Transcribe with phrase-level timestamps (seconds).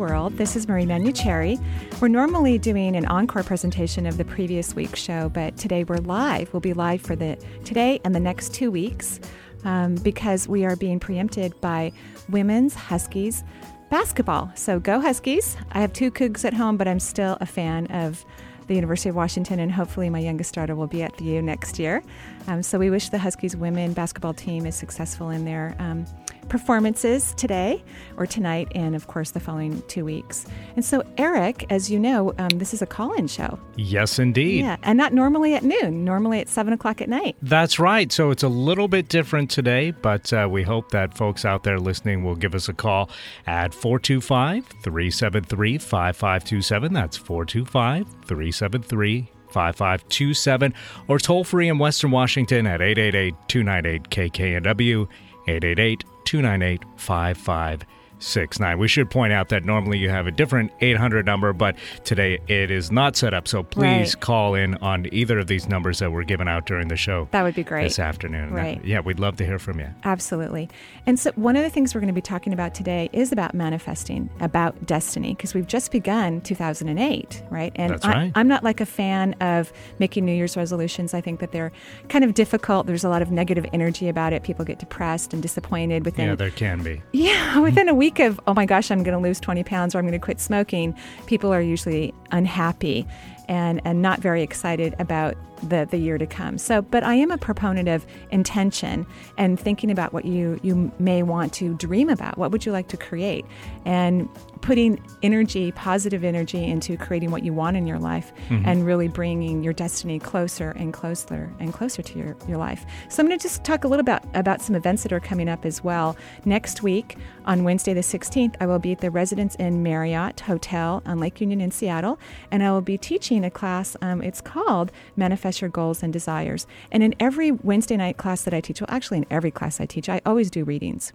[0.00, 0.38] World.
[0.38, 1.62] This is Marie Manuchehri.
[2.00, 6.50] We're normally doing an encore presentation of the previous week's show, but today we're live.
[6.54, 7.36] We'll be live for the
[7.66, 9.20] today and the next two weeks
[9.62, 11.92] um, because we are being preempted by
[12.30, 13.44] women's Huskies
[13.90, 14.50] basketball.
[14.54, 15.58] So go Huskies!
[15.72, 18.24] I have two Cougs at home, but I'm still a fan of
[18.68, 21.78] the University of Washington, and hopefully my youngest daughter will be at the U next
[21.78, 22.02] year.
[22.46, 26.06] Um, so we wish the Huskies women basketball team is successful in their um,
[26.50, 27.82] performances today
[28.18, 30.44] or tonight, and of course the following two weeks.
[30.76, 33.58] And so, Eric, as you know, um, this is a call-in show.
[33.76, 34.60] Yes, indeed.
[34.60, 36.04] Yeah, and not normally at noon.
[36.04, 37.36] Normally at seven o'clock at night.
[37.40, 38.12] That's right.
[38.12, 41.78] So it's a little bit different today, but uh, we hope that folks out there
[41.78, 43.08] listening will give us a call
[43.46, 46.92] at 425 373 5527.
[46.92, 50.74] That's 425 373 5527
[51.08, 55.08] or toll free in Western Washington at 888 298 KKNW
[55.46, 57.84] 888 298
[58.20, 58.78] 5569.
[58.78, 62.70] We should point out that normally you have a different 800 number, but today it
[62.70, 63.48] is not set up.
[63.48, 64.20] So please Right.
[64.20, 67.42] call in on either of these numbers that were given out during the show That
[67.42, 67.84] would be great.
[67.84, 68.52] this afternoon.
[68.52, 68.84] Uh, right.
[68.84, 69.88] Yeah, we'd love to hear from you.
[70.04, 70.68] Absolutely.
[71.06, 73.54] And so, one of the things we're going to be talking about today is about
[73.54, 77.72] manifesting, about destiny, because we've just begun 2008, right?
[77.76, 81.14] And That's I, I'm not like a fan of making New Year's resolutions.
[81.14, 81.72] I think that they're
[82.08, 82.86] kind of difficult.
[82.86, 84.42] There's a lot of negative energy about it.
[84.42, 87.02] People get depressed and disappointed within Yeah, there can be.
[87.12, 89.98] yeah, within a week of, oh my gosh, I'm going to lose 20 pounds or
[89.98, 93.06] I'm going to quit smoking, people are usually unhappy
[93.48, 96.58] and, and not very excited about the, the year to come.
[96.58, 99.06] So, but I am a proponent of intention
[99.36, 102.38] and thinking about what you, you may want to dream about.
[102.38, 103.44] What would you like to create?
[103.84, 104.28] And
[104.60, 109.62] putting energy, positive energy, into creating what you want in your life and really bringing
[109.62, 112.84] your destiny closer and closer and closer to your, your life.
[113.08, 115.48] So I'm going to just talk a little bit about some events that are coming
[115.48, 116.16] up as well.
[116.44, 117.16] Next week,
[117.46, 121.40] on Wednesday the 16th, I will be at the Residence Inn Marriott Hotel on Lake
[121.40, 122.18] Union in Seattle,
[122.50, 123.96] and I will be teaching a class.
[124.02, 126.66] Um, it's called Manifest Your Goals and Desires.
[126.92, 129.86] And in every Wednesday night class that I teach, well, actually in every class I
[129.86, 131.12] teach, I always do readings.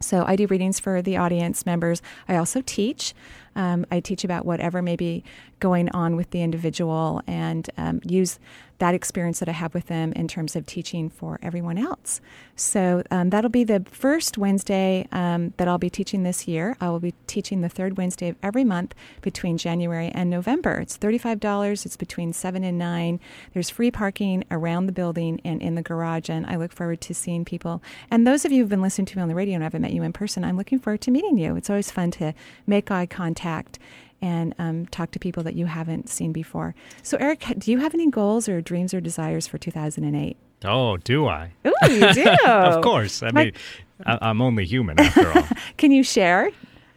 [0.00, 2.02] So I do readings for the audience members.
[2.28, 3.14] I also teach.
[3.56, 5.24] Um, I teach about whatever may be
[5.60, 8.38] going on with the individual and um, use
[8.78, 12.20] that experience that I have with them in terms of teaching for everyone else.
[12.56, 16.76] So um, that'll be the first Wednesday um, that I'll be teaching this year.
[16.80, 20.80] I will be teaching the third Wednesday of every month between January and November.
[20.80, 21.86] It's $35.
[21.86, 23.20] It's between 7 and 9.
[23.54, 27.14] There's free parking around the building and in the garage, and I look forward to
[27.14, 27.80] seeing people.
[28.10, 29.92] And those of you who've been listening to me on the radio and haven't met
[29.92, 31.56] you in person, I'm looking forward to meeting you.
[31.56, 32.34] It's always fun to
[32.66, 33.43] make eye contact
[34.22, 36.74] and um, talk to people that you haven't seen before.
[37.02, 40.36] So, Eric, do you have any goals or dreams or desires for 2008?
[40.64, 41.52] Oh, do I?
[41.66, 42.24] Ooh, you do.
[42.46, 43.22] Of course.
[43.22, 43.52] I My- mean,
[44.06, 45.46] I, I'm only human after all.
[45.76, 46.50] Can you share?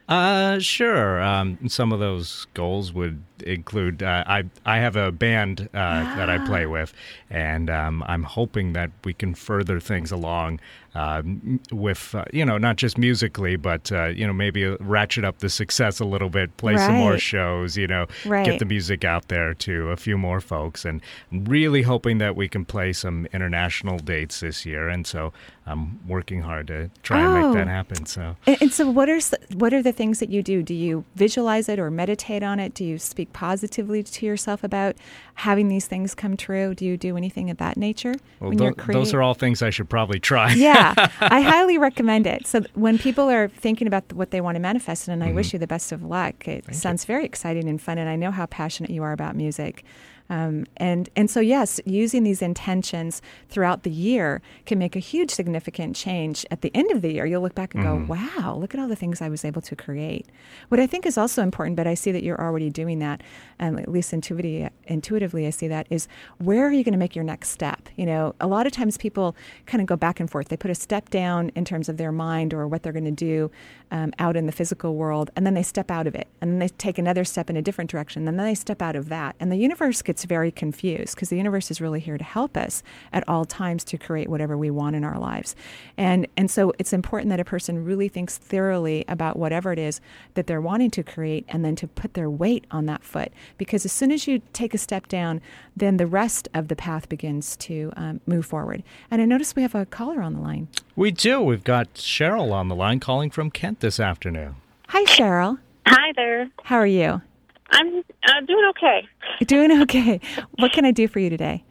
[0.07, 1.21] Uh, sure.
[1.21, 6.29] Um, some of those goals would include uh, I I have a band uh, that
[6.29, 6.93] I play with,
[7.29, 10.59] and um, I'm hoping that we can further things along
[10.95, 15.39] um, with uh, you know not just musically, but uh, you know maybe ratchet up
[15.39, 18.45] the success a little bit, play some more shows, you know, Right.
[18.45, 22.47] get the music out there to a few more folks, and really hoping that we
[22.47, 24.87] can play some international dates this year.
[24.89, 25.33] And so
[25.65, 27.47] I'm working hard to try and Oh.
[27.49, 28.05] make that happen.
[28.05, 28.35] So.
[28.47, 29.19] And, and so, what are
[29.53, 30.63] what are the things that you do?
[30.63, 32.73] Do you visualize it or meditate on it?
[32.73, 34.95] Do you speak positively to yourself about
[35.35, 36.73] having these things come true?
[36.75, 39.61] Do you do anything of that nature Well, when tho- you're those are all things
[39.61, 40.53] I should probably try.
[40.53, 42.47] yeah, I highly recommend it.
[42.47, 45.35] So when people are thinking about what they want to manifest, and I Mm-hmm.
[45.35, 46.47] wish you the best of luck.
[46.47, 49.83] It sounds very exciting and fun, and I know how passionate you are about music.
[50.29, 55.31] Um, and and so yes, using these intentions throughout the year can make a huge
[55.31, 56.45] significant change.
[56.51, 58.87] At the end of the year, you'll look back and go, "Wow, look at all
[58.87, 60.27] the things I was able to create."
[60.69, 63.21] What I think is also important, but I see that you're already doing that,
[63.59, 66.07] um, at least intuitively, intuitively, I see that is
[66.37, 67.89] where are you going to make your next step?
[67.95, 69.35] You know, a lot of times people
[69.65, 70.49] kind of go back and forth.
[70.49, 73.11] They put a step down in terms of their mind or what they're going to
[73.11, 73.49] do
[73.91, 76.59] um, out in the physical world, and then they step out of it, and then
[76.59, 79.35] they take another step in a different direction, and then they step out of that,
[79.39, 82.83] and the universe gets very confused because the universe is really here to help us
[83.13, 85.55] at all times to create whatever we want in our lives.
[85.97, 90.01] And and so it's important that a person really thinks thoroughly about whatever it is
[90.33, 93.85] that they're wanting to create and then to put their weight on that foot because
[93.85, 95.41] as soon as you take a step down,
[95.75, 98.83] then the rest of the path begins to um, move forward.
[99.09, 100.67] And I notice we have a caller on the line.
[100.95, 101.41] We do.
[101.41, 104.55] We've got Cheryl on the line calling from Kent this afternoon.
[104.89, 105.57] Hi, Cheryl.
[105.85, 106.49] Hi there.
[106.63, 107.21] How are you?
[107.69, 109.07] I'm uh, doing okay.
[109.45, 110.19] Doing okay.
[110.57, 111.63] What can I do for you today?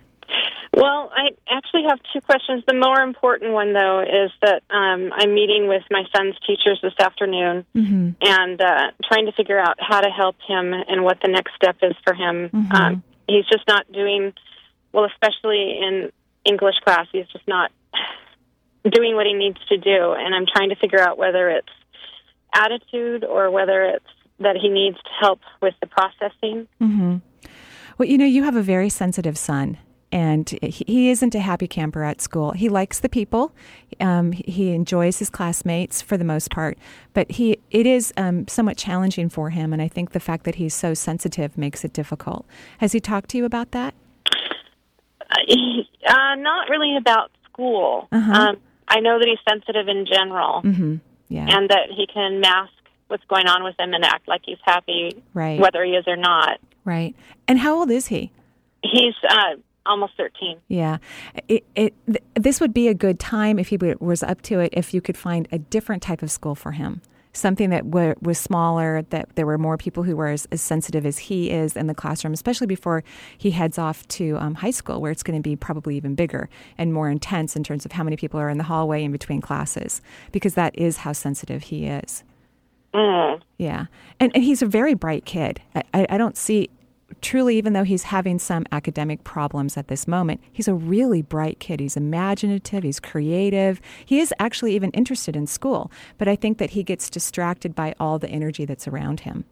[0.75, 2.62] Well, I actually have two questions.
[2.69, 6.93] The more important one, though, is that um, I'm meeting with my son's teachers this
[7.00, 8.11] afternoon Mm-hmm.
[8.20, 11.76] and uh, trying to figure out how to help him and what the next step
[11.82, 12.50] is for him.
[12.50, 12.75] Mhm.
[12.75, 14.35] Um, he's just not doing
[14.93, 16.12] well, especially in
[16.44, 17.06] English class.
[17.11, 17.70] He's just not
[18.91, 21.69] doing what he needs to do, and I'm trying to figure out whether it's
[22.54, 24.04] attitude or whether it's
[24.38, 26.69] that he needs help with the processing.
[26.81, 27.16] Mm-hmm.
[27.98, 29.78] Well, you know, you have a very sensitive son,
[30.12, 32.52] and he isn't a happy camper at school.
[32.52, 33.52] He likes the people.
[33.98, 36.78] Um, he enjoys his classmates for the most part,
[37.14, 39.72] but he it is um, somewhat challenging for him.
[39.72, 42.44] And I think the fact that he's so sensitive makes it difficult.
[42.78, 43.94] Has he talked to you about that?
[45.31, 48.08] Uh, not really about school.
[48.12, 48.32] Uh-huh.
[48.32, 48.56] Um,
[48.88, 50.96] I know that he's sensitive in general, Mm-hmm.
[51.28, 51.46] Yeah.
[51.49, 52.73] and that he can mask
[53.08, 55.61] what's going on with him and act like he's happy, right.
[55.61, 56.58] whether he is or not.
[56.84, 57.14] Right.
[57.49, 58.32] And how old is he?
[58.82, 60.58] He's uh, almost thirteen.
[60.69, 60.99] Yeah,
[61.49, 64.70] it, it th- this would be a good time if he was up to it.
[64.73, 67.02] If you could find a different type of school for him,
[67.37, 71.06] something that w- was smaller, that there were more people who were as, as sensitive
[71.06, 73.05] as he is in the classroom, especially before
[73.37, 76.49] he heads off to um, high school, where it's going to be probably even bigger
[76.79, 79.41] and more intense in terms of how many people are in the hallway in between
[79.41, 80.00] classes,
[80.33, 82.25] because that is how sensitive he is.
[82.94, 83.43] Mm.
[83.59, 83.87] Yeah,
[84.19, 85.61] and and he's a very bright kid.
[85.75, 86.71] I, I don't see
[87.20, 91.61] truly, even though he's having some academic problems at this moment, he's a really bright
[91.61, 91.81] kid.
[91.81, 92.82] He's imaginative.
[92.82, 93.81] He's creative.
[94.05, 97.94] He is actually even interested in school, but I think that he gets distracted by
[98.00, 99.44] all the energy that's around him.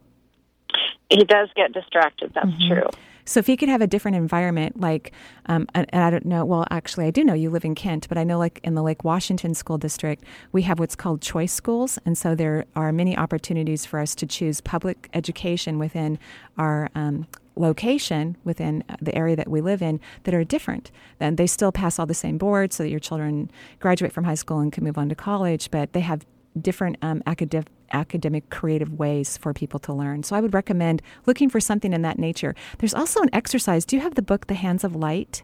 [1.09, 2.31] He does get distracted.
[2.33, 2.73] That's Mm-hmm.
[2.73, 2.89] true.
[3.27, 5.11] So if he could have a different environment, like,
[5.47, 8.07] um, and, and I don't know, well, actually, I do know you live in Kent,
[8.07, 11.51] but I know, like in the Lake Washington School District, we have what's called choice
[11.51, 16.19] schools, and so there are many opportunities for us to choose public education within
[16.59, 17.25] our um,
[17.55, 20.91] location within the area that we live in that are different.
[21.19, 23.49] Then they still pass all the same boards, so that your children
[23.79, 26.25] graduate from high school and can move on to college, but they have
[26.59, 30.23] different um, academic academic creative ways for people to learn.
[30.23, 32.55] So I would recommend looking for something in that nature.
[32.79, 33.85] There's also an exercise.
[33.85, 35.43] Do you have the book The Hands of Light?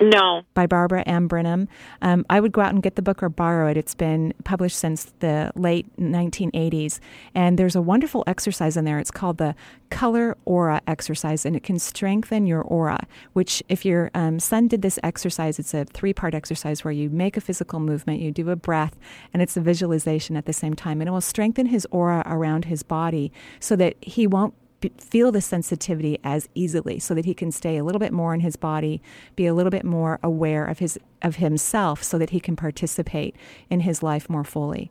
[0.00, 0.42] No.
[0.54, 1.68] by Barbara Ann Brennan.
[2.00, 3.76] Um, I would go out and get the book or borrow it.
[3.76, 6.98] It's been published since the late 1980s.
[7.34, 8.98] And there's a wonderful exercise in there.
[8.98, 9.54] It's called the
[9.90, 13.06] Color Aura Exercise, and it can strengthen your aura.
[13.34, 17.10] Which, if your um, son did this exercise, it's a three part exercise where you
[17.10, 18.96] make a physical movement, you do a breath,
[19.32, 21.00] and it's a visualization at the same time.
[21.00, 23.30] And it will strengthen his aura around his body
[23.60, 24.54] so that he won't
[24.98, 28.40] feel the sensitivity as easily so that he can stay a little bit more in
[28.40, 29.00] his body
[29.34, 33.34] be a little bit more aware of his of himself so that he can participate
[33.70, 34.90] in his life more fully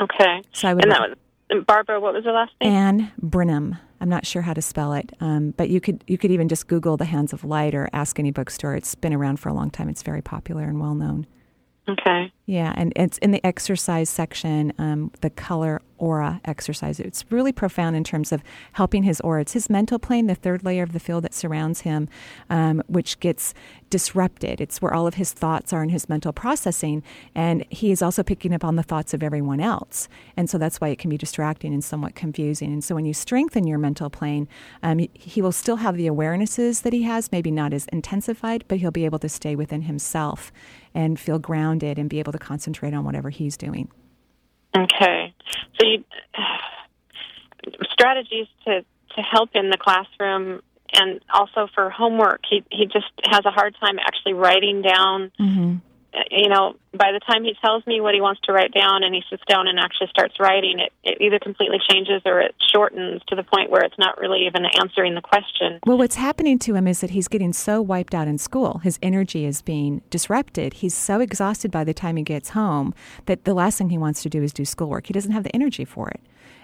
[0.00, 0.42] Okay.
[0.52, 1.16] so i would And that was
[1.66, 1.98] Barbara.
[2.00, 2.72] What was her last name?
[2.72, 3.76] Anne Brennan.
[4.00, 6.68] I'm not sure how to spell it, um, but you could you could even just
[6.68, 8.76] Google the Hands of Light or ask any bookstore.
[8.76, 9.88] It's been around for a long time.
[9.88, 11.26] It's very popular and well known.
[11.88, 12.32] Okay.
[12.46, 16.98] Yeah, and it's in the exercise section, um, the color aura exercise.
[16.98, 19.42] It's really profound in terms of helping his aura.
[19.42, 22.08] It's his mental plane, the third layer of the field that surrounds him,
[22.48, 23.54] um, which gets
[23.88, 24.60] disrupted.
[24.60, 27.02] It's where all of his thoughts are in his mental processing,
[27.34, 30.08] and he is also picking up on the thoughts of everyone else.
[30.36, 32.72] And so that's why it can be distracting and somewhat confusing.
[32.72, 34.48] And so when you strengthen your mental plane,
[34.82, 38.78] um, he will still have the awarenesses that he has, maybe not as intensified, but
[38.78, 40.52] he'll be able to stay within himself
[40.94, 43.88] and feel grounded and be able to concentrate on whatever he's doing.
[44.76, 45.34] Okay.
[45.78, 46.04] So you
[47.90, 48.84] strategies to
[49.16, 52.40] to help in the classroom and also for homework.
[52.48, 55.32] He he just has a hard time actually writing down.
[55.40, 55.76] Mm-hmm.
[56.30, 59.14] You know, by the time he tells me what he wants to write down and
[59.14, 63.22] he sits down and actually starts writing, it, it either completely changes or it shortens
[63.28, 65.78] to the point where it's not really even answering the question.
[65.86, 68.78] Well, what's happening to him is that he's getting so wiped out in school.
[68.78, 70.74] His energy is being disrupted.
[70.74, 72.92] He's so exhausted by the time he gets home
[73.26, 75.06] that the last thing he wants to do is do schoolwork.
[75.06, 76.20] He doesn't have the energy for it.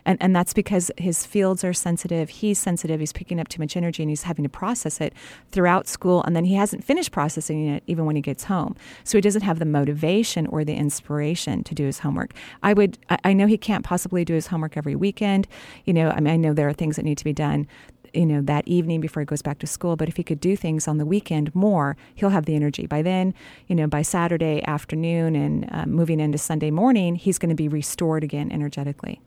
[0.07, 2.31] And, and that's because his fields are sensitive.
[2.31, 3.01] He's sensitive.
[3.01, 5.13] He's picking up too much energy and he's having to process it
[5.51, 6.23] throughout school.
[6.23, 8.77] And then he hasn't finished processing it even when he gets home.
[9.05, 12.33] So he doesn't have the motivation or the inspiration to do his homework.
[12.63, 15.49] I would, I I know he can't possibly do his homework every weekend.
[15.85, 17.67] You know, I mean, I know there are things that need to be done
[18.15, 20.57] you know that evening before he goes back to school but if he could do
[20.57, 23.35] things on the weekend more he'll have the energy by then
[23.67, 27.69] you know by saturday afternoon and uh, moving into sunday morning he's going to be
[27.69, 29.21] restored again energetically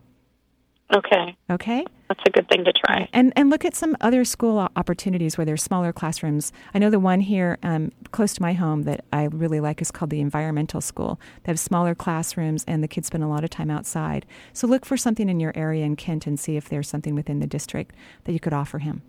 [0.92, 1.36] Okay.
[1.52, 3.08] okay That's a good thing to try.
[3.14, 6.52] and and look at some other school opportunities where there's smaller classrooms.
[6.74, 9.92] I know the one here um, close to my home that I really like is
[9.92, 11.20] called the Environmental School.
[11.44, 14.26] They have smaller classrooms, and the kids spend a lot of time outside.
[14.52, 17.40] So look for something in your area in Kent and see if there's something within
[17.40, 19.04] the district that you could offer him.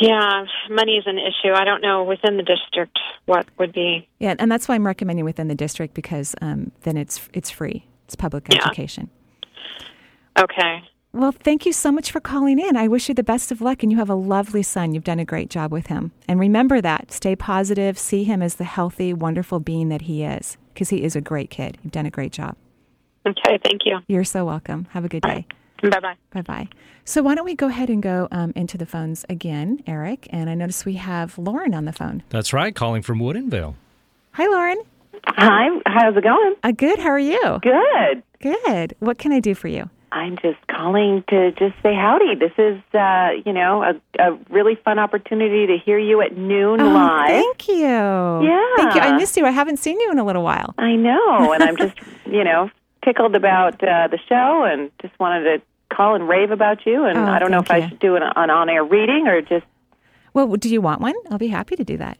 [0.00, 1.52] Yeah, money is an issue.
[1.54, 4.08] I don't know within the district what would be.
[4.18, 7.86] Yeah, and that's why I'm recommending within the district because um, then it's it's free.
[8.06, 8.64] It's public Yeah.
[8.64, 9.10] education.
[10.38, 10.82] Okay.
[11.14, 12.74] Well, thank you so much for calling in.
[12.74, 14.94] I wish you the best of luck, and you have a lovely son.
[14.94, 16.12] You've done a great job with him.
[16.26, 17.12] And remember that.
[17.12, 17.98] Stay positive.
[17.98, 21.50] See him as the healthy, wonderful being that he is, because he is a great
[21.50, 21.76] kid.
[21.82, 22.56] You've done a great job.
[23.26, 23.58] Okay.
[23.62, 23.98] Thank you.
[24.08, 24.86] You're so welcome.
[24.92, 25.46] Have a good day.
[25.82, 26.14] Bye bye.
[26.32, 26.68] Bye bye.
[27.04, 30.28] So, why don't we go ahead and go um, into the phones again, Eric?
[30.30, 32.22] And I notice we have Lauren on the phone.
[32.30, 33.74] That's right, calling from Woodinville.
[34.32, 34.80] Hi, Lauren.
[35.26, 36.54] Hi, how's it going?
[36.62, 36.98] Uh, good.
[37.00, 37.58] How are you?
[37.60, 38.22] Good.
[38.40, 38.94] Good.
[39.00, 39.90] What can I do for you?
[40.14, 42.34] I'm just calling to just say howdy.
[42.34, 46.82] This is, uh, you know, a, a really fun opportunity to hear you at noon
[46.82, 47.28] Oh, live.
[47.28, 47.78] thank you.
[47.78, 48.76] Yeah.
[48.76, 49.00] Thank you.
[49.00, 49.46] I missed you.
[49.46, 50.74] I haven't seen you in a little while.
[50.76, 51.94] I know, and I'm just,
[52.26, 52.70] you know,
[53.02, 55.62] tickled about uh, the show and just wanted to
[55.96, 57.04] call and rave about you.
[57.04, 59.40] And Oh, I don't know if thank I should do an, an on-air reading or
[59.40, 59.64] just
[60.34, 61.14] Well, do you want one?
[61.30, 62.18] I'll be happy to do that.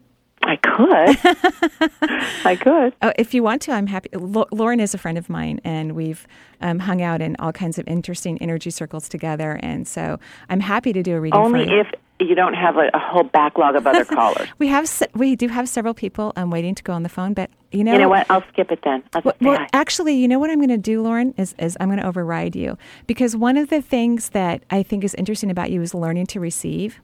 [0.52, 1.90] I could.
[2.44, 2.94] I could.
[3.00, 4.10] Oh, if you want to, I'm happy.
[4.12, 6.26] Lau- Lauren is a friend of mine, and we've
[6.60, 9.58] um, hung out in all kinds of interesting energy circles together.
[9.62, 10.18] And so
[10.50, 11.80] I'm happy to do a reading Only for you.
[11.80, 11.88] if
[12.20, 14.46] you don't have a, a whole backlog of other callers.
[14.58, 17.32] we have se- we do have several people um, waiting to go on the phone,
[17.32, 18.26] but you know You know what?
[18.30, 19.02] I'll skip it then.
[19.24, 21.98] Well, well, actually, you know what I'm going to do, Lauren, is, is I'm going
[22.00, 25.80] to override you because one of the things that I think is interesting about you
[25.82, 27.00] is learning to receive,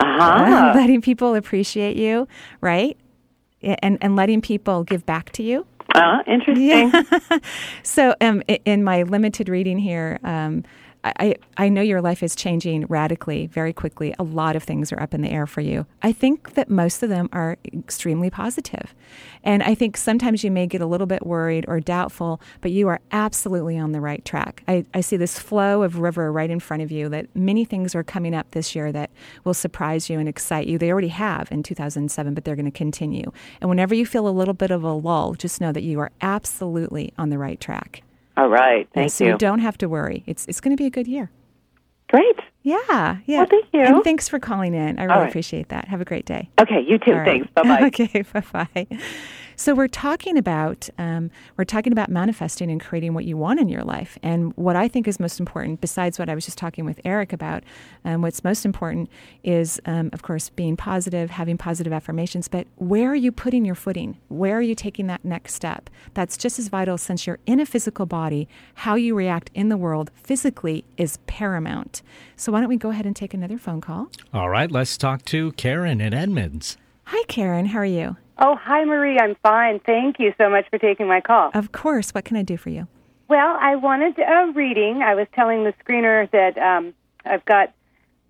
[0.00, 0.72] Uh-huh.
[0.74, 2.28] letting people appreciate you,
[2.60, 2.96] right,
[3.62, 5.66] and and letting people give back to you.
[5.94, 6.92] Uh, interesting.
[7.82, 10.64] So, um, in my limited reading here, um,
[11.04, 14.14] I, I know your life is changing radically, very quickly.
[14.18, 15.84] A lot of things are up in the air for you.
[16.02, 18.94] I think that most of them are extremely positive.
[19.42, 22.86] And I think sometimes you may get a little bit worried or doubtful, but you
[22.86, 24.62] are absolutely on the right track.
[24.68, 27.96] I, I see this flow of river right in front of you that many things
[27.96, 29.10] are coming up this year that
[29.44, 30.78] will surprise you and excite you.
[30.78, 33.32] They already have in 2007, but they're going to continue.
[33.60, 36.12] And whenever you feel a little bit of a lull, just know that you are
[36.20, 38.02] absolutely on the right track.
[38.36, 38.88] All right.
[38.90, 39.30] Yeah, Thank so you.
[39.32, 40.22] you don't have to worry.
[40.26, 41.30] It's it's going to be a good year.
[42.08, 42.36] Great.
[42.62, 42.78] Yeah,
[43.26, 43.38] yeah.
[43.38, 43.80] Well, thank you.
[43.80, 44.98] And thanks for calling in.
[44.98, 45.28] I really right.
[45.28, 45.88] appreciate that.
[45.88, 46.50] Have a great day.
[46.60, 47.12] Okay, you too.
[47.12, 47.26] All right.
[47.26, 47.48] Thanks.
[47.54, 47.82] Bye bye.
[47.86, 48.98] okay, bye bye.
[49.56, 53.68] So we're talking about um, we're talking about manifesting and creating what you want in
[53.68, 54.18] your life.
[54.22, 57.32] And what I think is most important, besides what I was just talking with Eric
[57.32, 57.62] about,
[58.04, 59.08] um, what's most important
[59.42, 62.48] is, um, of course, being positive, having positive affirmations.
[62.48, 64.18] But where are you putting your footing?
[64.28, 65.90] Where are you taking that next step?
[66.14, 68.48] That's just as vital since you're in a physical body.
[68.74, 72.02] How you react in the world physically is paramount.
[72.36, 74.08] So why don't we go ahead and take another phone call?
[74.32, 76.76] All right, let's talk to Karen in Edmonds.
[77.14, 77.66] Hi, Karen.
[77.66, 78.16] How are you?
[78.38, 79.18] Oh, hi, Marie.
[79.18, 79.80] I'm fine.
[79.80, 81.50] Thank you so much for taking my call.
[81.52, 82.14] Of course.
[82.14, 82.88] What can I do for you?
[83.28, 85.02] Well, I wanted a reading.
[85.02, 86.94] I was telling the screener that um,
[87.26, 87.74] I've got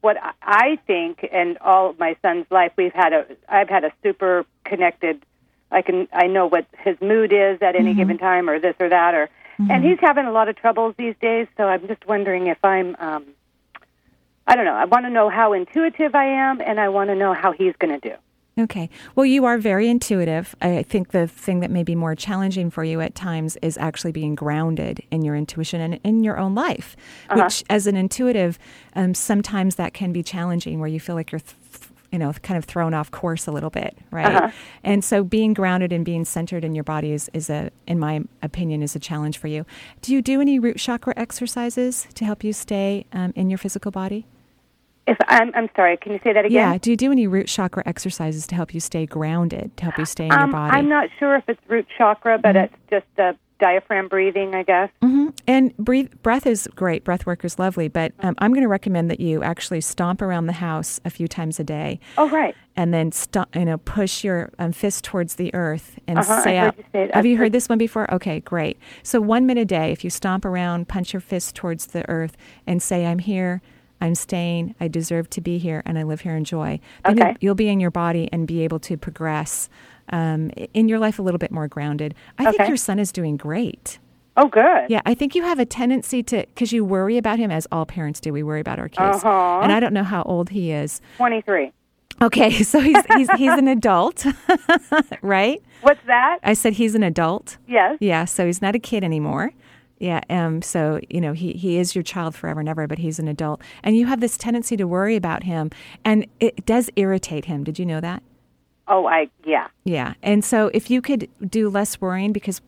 [0.01, 3.25] what I think, and all of my son's life, we've had a.
[3.49, 5.25] I've had a super connected.
[5.71, 6.09] I can.
[6.13, 9.31] I know what his mood is at any given time, or this or that, or.
[9.59, 11.47] And he's having a lot of troubles these days.
[11.57, 12.97] So I'm just wondering if I'm.
[12.99, 13.27] Um,
[14.45, 14.75] I don't know.
[14.75, 17.77] I want to know how intuitive I am, and I want to know how he's
[17.79, 18.17] going to do.
[18.59, 18.91] Okay.
[19.15, 20.55] Well, you are very intuitive.
[20.61, 24.13] I think the thing that may be more challenging for you at times is actually
[24.13, 26.95] being grounded in your intuition and in your own life,
[27.35, 28.59] which, as an intuitive,
[28.95, 31.41] um, sometimes that can be challenging where you feel like you're.
[31.41, 31.57] Th-
[32.13, 34.53] you know, kind of thrown off course a little bit, right?
[34.85, 38.21] And so, being grounded and being centered in your body is, is a, in my
[38.43, 39.65] opinion, is a challenge for you.
[40.03, 43.91] Do you do any root chakra exercises to help you stay um, in your physical
[43.91, 44.27] body?
[45.07, 45.97] If I'm, I'm sorry.
[45.97, 46.53] Can you say that again?
[46.73, 46.79] Yeah.
[46.79, 50.05] Do you do any root chakra exercises to help you stay grounded, to help you
[50.05, 50.77] stay in Um, your body?
[50.77, 54.91] I'm not sure if it's root chakra, but it's just uh, diaphragm breathing, I guess.
[55.01, 57.03] hmm And breathe, breath is great.
[57.05, 60.47] Breath work is lovely, but um, I'm going to recommend that you actually stomp around
[60.47, 62.55] the house a few times a day, Oh, right.
[62.77, 66.59] and then stomp, you know, push your um, fist towards the earth and Uh-huh, say
[66.59, 66.77] out.
[66.95, 67.11] you.
[67.13, 68.13] Have you heard- this one before?
[68.15, 68.79] Okay, great.
[69.03, 72.37] So one minute a day, if you stomp around, punch your fist towards the earth,
[72.69, 73.63] and say, "I'm here."
[74.03, 74.75] I'm staying.
[74.81, 76.81] I deserve to be here, and I live here in joy.
[77.05, 77.37] Then Okay.
[77.41, 79.69] you'll, be in your body and be able to progress
[80.11, 82.15] um, in your life a little bit more grounded.
[82.37, 84.01] I think your son is doing great.
[84.37, 84.87] Oh, good.
[84.89, 87.87] Yeah, I think you have a tendency to, because you worry about him, as all
[87.87, 88.33] parents do.
[88.33, 89.23] We worry about our kids.
[89.23, 89.61] Uh-huh.
[89.63, 91.01] And I don't know how old he is.
[91.19, 91.71] 23.
[92.21, 94.27] Okay, so he's he's he's an adult,
[95.23, 95.63] right?
[95.83, 96.39] What's that?
[96.43, 97.57] I said he's an adult.
[97.69, 97.99] Yes.
[98.01, 99.53] Yeah, so he's not a kid anymore.
[100.03, 103.21] Yeah, um, so you know he he is your child forever and ever, but he's
[103.21, 105.71] an adult, and you have this tendency to worry about him,
[106.05, 107.63] and it does irritate him.
[107.63, 108.21] Did you know that?
[108.89, 109.69] Oh, I, yeah.
[109.85, 112.61] Yeah, and so if you could do less worrying, because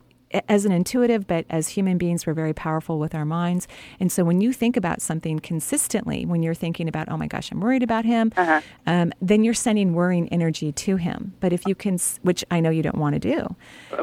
[0.49, 3.67] as an intuitive, but as human beings, we're very powerful with our minds.
[3.99, 7.51] And so when you think about something consistently, when you're thinking about, oh my gosh,
[7.53, 8.61] I'm worried about him, Uh-huh.
[8.87, 11.35] um, then you're sending worrying energy to him.
[11.41, 13.57] But if you can, which I know you don't want to do.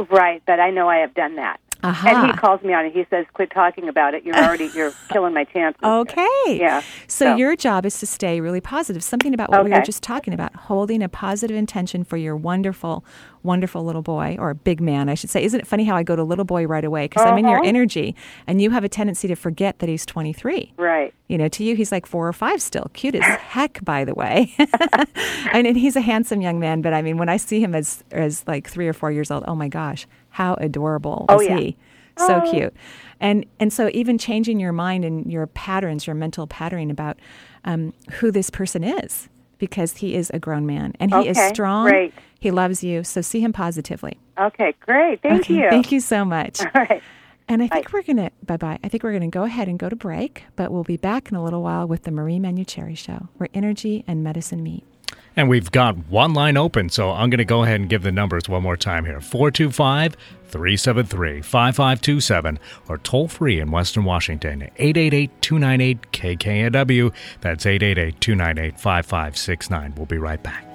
[0.10, 1.60] Right, but I know I have done that.
[1.84, 2.10] Aha.
[2.10, 2.94] And he calls me on it.
[2.94, 4.24] He says, "Quit talking about it.
[4.24, 6.28] You're already you're killing my chances." Okay.
[6.48, 6.82] Yeah.
[7.08, 9.04] So, So- your job is to stay really positive.
[9.04, 13.04] Something about what we were just talking about, holding a positive intention for your wonderful,
[13.44, 15.44] wonderful little boy or big man, I should say.
[15.44, 17.58] Isn't it funny how I go to little boy right away because I'm in your
[17.60, 17.68] Uh-huh.
[17.68, 18.16] energy,
[18.48, 20.74] and you have a tendency to forget that he's 23.
[20.78, 21.14] Right.
[21.28, 22.90] You know, to you, he's like four or five still.
[22.94, 24.54] Cute as heck, by the way.
[25.54, 28.04] and, and he's a handsome young man, but I mean, when I see him as
[28.12, 31.58] as like three or four years old, oh my gosh, how adorable Oh, is yeah.
[31.60, 31.78] he?
[32.18, 32.74] So cute.
[33.20, 37.18] And and so even changing your mind and your patterns, your mental patterning about
[37.66, 41.88] um, who this person is, because he is a grown man and he is strong.
[41.88, 42.14] great.
[42.40, 43.04] He loves you.
[43.04, 44.18] So see him positively.
[44.40, 45.22] Okay, great.
[45.22, 45.70] Thank Okay, you.
[45.70, 46.60] Thank you so much.
[46.62, 47.02] All right.
[47.48, 48.80] And I think we're going to, bye bye.
[48.84, 51.30] I think we're going to go ahead and go to break, but we'll be back
[51.30, 54.86] in a little while with the Marie Manuchehri Show, where energy and medicine meet.
[55.36, 58.12] And we've got one line open, so I'm going to go ahead and give the
[58.12, 60.16] numbers one more time here 425
[60.48, 67.14] 373 5527 or toll free in Western Washington 888 298 KKNW.
[67.40, 69.94] That's 888 298 5569.
[69.96, 70.66] We'll be right back.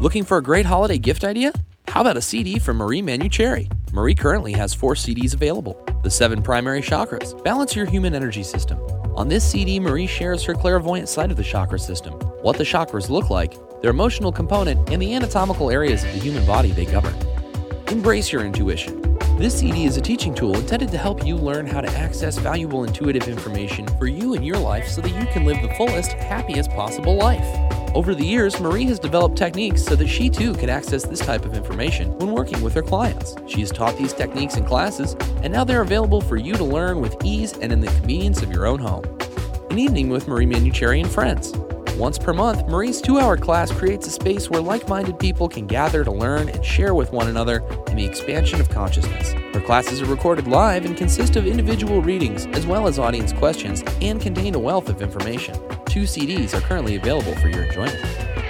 [0.00, 1.52] Looking for a great holiday gift idea?
[1.88, 3.70] How about a CD from Marie Manuchehri?
[3.92, 5.82] Marie currently has four CDs available.
[6.02, 8.78] The seven primary chakras balance your human energy system.
[9.16, 13.08] On this CD, Marie shares her clairvoyant side of the chakra system, what the chakras
[13.08, 17.14] look like, their emotional component, and the anatomical areas of the human body they govern.
[17.88, 19.07] Embrace your intuition.
[19.38, 22.82] This CD is a teaching tool intended to help you learn how to access valuable
[22.82, 26.70] intuitive information for you and your life so that you can live the fullest, happiest
[26.70, 27.46] possible life.
[27.94, 31.44] Over the years, Marie has developed techniques so that she too can access this type
[31.44, 33.36] of information when working with her clients.
[33.46, 37.00] She has taught these techniques in classes, and now they're available for you to learn
[37.00, 39.04] with ease and in the convenience of your own home.
[39.70, 41.52] An evening with Marie Manuchehri and friends.
[41.98, 45.66] Once per month, Marie's two hour class creates a space where like minded people can
[45.66, 47.56] gather to learn and share with one another
[47.88, 49.32] in the expansion of consciousness.
[49.52, 53.82] Her classes are recorded live and consist of individual readings as well as audience questions
[54.00, 55.54] and contain a wealth of information.
[55.86, 58.00] Two CDs are currently available for your enjoyment.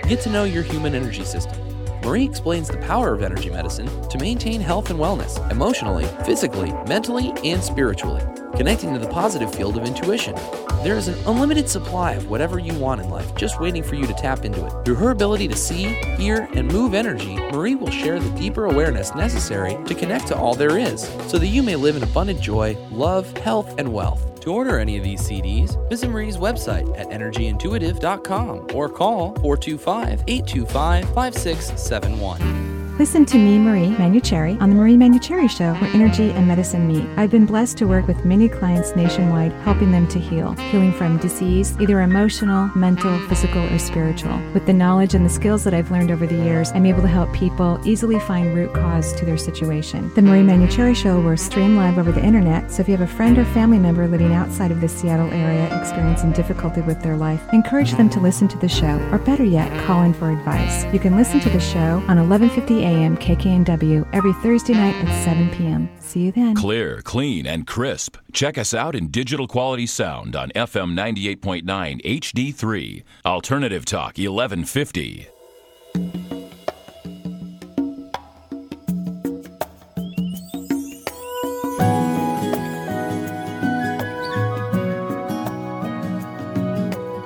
[0.06, 1.58] Get to know your human energy system.
[2.04, 7.32] Marie explains the power of energy medicine to maintain health and wellness emotionally, physically, mentally,
[7.44, 8.22] and spiritually,
[8.56, 10.34] connecting to the positive field of intuition.
[10.82, 14.06] There is an unlimited supply of whatever you want in life just waiting for you
[14.06, 14.84] to tap into it.
[14.84, 19.14] Through her ability to see, hear, and move energy, Marie will share the deeper awareness
[19.14, 22.76] necessary to connect to all there is so that you may live in abundant joy,
[22.90, 24.40] love, health, and wealth.
[24.40, 31.04] To order any of these CDs, visit Marie's website at energyintuitive.com or call 425 825
[31.14, 32.77] 5671.
[32.98, 37.06] Listen to me, Marie Manuchehri, on the Marie Manuchehri Show, where energy and medicine meet.
[37.16, 41.16] I've been blessed to work with many clients nationwide, helping them to heal, healing from
[41.18, 44.36] disease, either emotional, mental, physical, or spiritual.
[44.52, 47.06] With the knowledge and the skills that I've learned over the years, I'm able to
[47.06, 50.12] help people easily find root cause to their situation.
[50.16, 53.14] The Marie Manuchehri Show will stream live over the internet, so if you have a
[53.14, 57.42] friend or family member living outside of the Seattle area experiencing difficulty with their life,
[57.52, 60.84] encourage them to listen to the show, or better yet, call in for advice.
[60.92, 63.16] You can listen to the show on 1150 a.m.
[63.16, 65.88] KKNW every Thursday night at 7 p.m.
[66.00, 66.54] See you then.
[66.54, 68.16] Clear, clean, and crisp.
[68.32, 71.64] Check us out in digital quality sound on FM 98.9
[72.02, 73.04] HD3.
[73.24, 75.28] Alternative Talk 1150.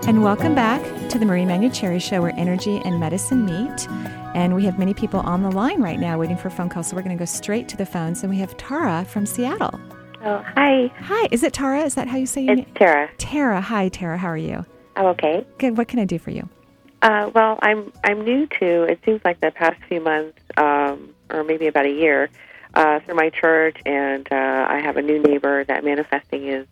[0.05, 3.87] And welcome back to the Marie Manuchehri Show, where energy and medicine meet.
[4.35, 6.97] And we have many people on the line right now waiting for phone calls, so
[6.97, 8.23] we're going to go straight to the phones.
[8.23, 9.79] And we have Tara from Seattle.
[10.25, 10.91] Oh, hi.
[10.97, 11.83] Hi, is it Tara?
[11.83, 12.75] Is that how you say your It's name?
[12.75, 13.11] Tara.
[13.19, 13.61] Tara.
[13.61, 14.17] Hi, Tara.
[14.17, 14.65] How are you?
[14.97, 15.47] I'm okay.
[15.59, 15.77] Good.
[15.77, 16.49] What can I do for you?
[17.03, 18.85] Uh, well, I'm I'm new to.
[18.85, 22.31] It seems like the past few months, um, or maybe about a year,
[22.73, 26.67] uh, through my church, and uh, I have a new neighbor that manifesting is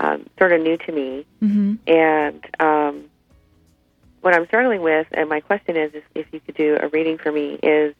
[0.00, 1.26] um, sort of new to me.
[1.42, 1.74] Mm-hmm.
[1.86, 3.07] And um,
[4.20, 7.18] what I'm struggling with, and my question is, is if you could do a reading
[7.18, 7.94] for me, is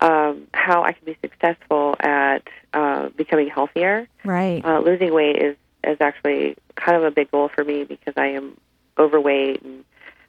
[0.00, 4.08] um, how I can be successful at uh, becoming healthier.
[4.24, 4.64] Right.
[4.64, 8.28] Uh, losing weight is is actually kind of a big goal for me because I
[8.28, 8.56] am
[8.98, 9.84] overweight, and,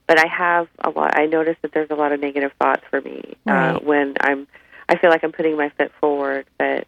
[0.08, 1.18] but I have a lot.
[1.18, 4.48] I notice that there's a lot of negative thoughts for me uh, when I'm.
[4.90, 6.88] I feel like I'm putting my foot forward, but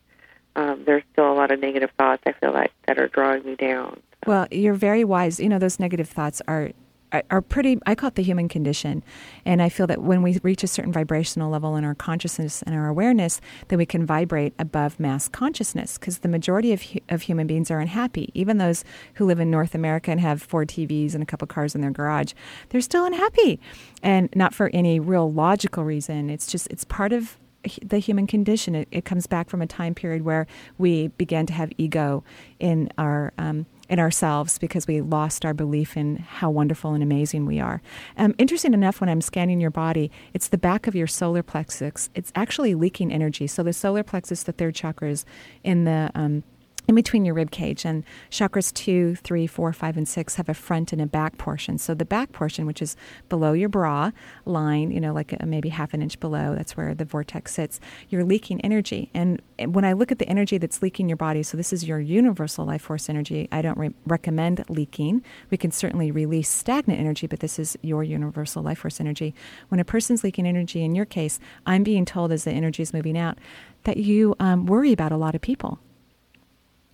[0.56, 2.24] um, there's still a lot of negative thoughts.
[2.26, 4.02] I feel like that are drawing me down.
[4.28, 5.40] Well, you're very wise.
[5.40, 6.72] You know, those negative thoughts are
[7.12, 9.04] are- pretty I call it the human condition.
[9.46, 12.76] And I feel that when we reach a certain vibrational level in our consciousness and
[12.76, 17.48] our awareness, then we can vibrate above mass consciousness because the majority of of human
[17.48, 18.32] beings are unhappy.
[18.34, 18.84] Even those
[19.16, 21.92] who live in North America and have four TVs and a couple cars in their
[21.92, 22.34] garage,
[22.70, 23.60] they're still unhappy.
[24.04, 26.30] And not for any real logical reason.
[26.30, 27.38] It's just it's part of
[27.82, 28.76] the human condition.
[28.76, 32.24] It, it comes back from a time period where we began to have ego
[32.60, 37.46] in our um, in ourselves because we lost our belief in how wonderful and amazing
[37.46, 37.82] we are.
[38.18, 42.10] Um, interesting enough, when I'm scanning your body, it's the back of your solar plexus.
[42.16, 43.48] It's actually leaking energy.
[43.48, 45.26] So the solar plexus, the third chakra, is
[45.64, 46.44] in the um,
[46.88, 50.54] in between your rib cage and chakras two, three, four, five, and six have a
[50.54, 51.78] front and a back portion.
[51.78, 52.96] So the back portion, which is
[53.30, 54.12] below your bra
[54.46, 57.80] line, you know, like a, maybe half an inch below, that's where the vortex sits.
[58.10, 61.58] You're leaking energy, and when I look at the energy that's leaking your body, so
[61.58, 63.48] this is your universal life force energy.
[63.52, 65.24] I don't re- recommend leaking.
[65.50, 69.34] We can certainly release stagnant energy, but this is your universal life force energy.
[69.70, 72.94] When a person's leaking energy, in your case, I'm being told as the energy is
[72.94, 73.38] moving out
[73.84, 75.80] that you um, worry about a lot of people.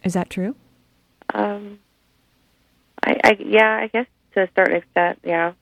[0.03, 0.55] Is that true?
[1.33, 1.79] Um,
[3.03, 5.53] I, I yeah, I guess to a certain extent, yeah.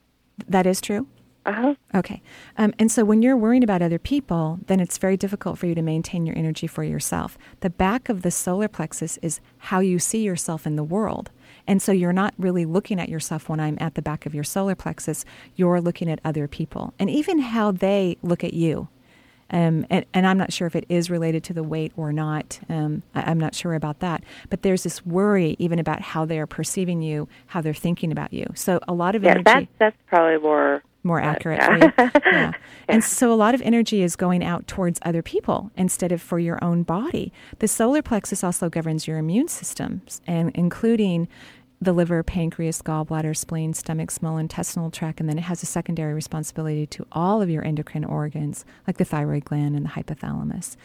[0.47, 1.08] That is true.
[1.45, 1.75] Uh huh.
[1.95, 2.21] Okay.
[2.58, 5.75] Um, and so when you're worrying about other people, then it's very difficult for you
[5.75, 7.38] to maintain your energy for yourself.
[7.62, 11.32] The back of the solar plexus is how you see yourself in the world.
[11.65, 14.43] And so you're not really looking at yourself when I'm at the back of your
[14.43, 15.23] solar plexus.
[15.56, 18.89] You're looking at other people and even how they look at you.
[19.51, 22.59] Um, and, and I'm not sure if it is related to the weight or not.
[22.69, 24.23] Um, I, I'm not sure about that.
[24.49, 28.33] But there's this worry even about how they are perceiving you, how they're thinking about
[28.33, 28.47] you.
[28.55, 31.91] So a lot of Yeah, energy that's that's probably more more uh, accurate yeah.
[32.31, 32.53] Yeah.
[32.88, 36.39] And so a lot of energy is going out towards other people instead of for
[36.39, 37.33] your own body.
[37.59, 41.27] The solar plexus also governs your immune systems and including
[41.81, 46.13] the liver, pancreas, gallbladder, spleen, stomach, small intestinal tract, and then it has a secondary
[46.13, 50.75] responsibility to all of your endocrine organs, like the thyroid gland and the hypothalamus.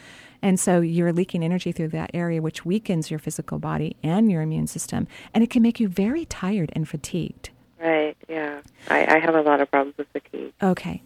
[0.41, 4.41] And so you're leaking energy through that area, which weakens your physical body and your
[4.41, 7.49] immune system, and it can make you very tired and fatigued.
[7.79, 8.15] Right.
[8.29, 8.61] Yeah.
[8.89, 10.53] I, I have a lot of problems with fatigue.
[10.63, 11.03] Okay.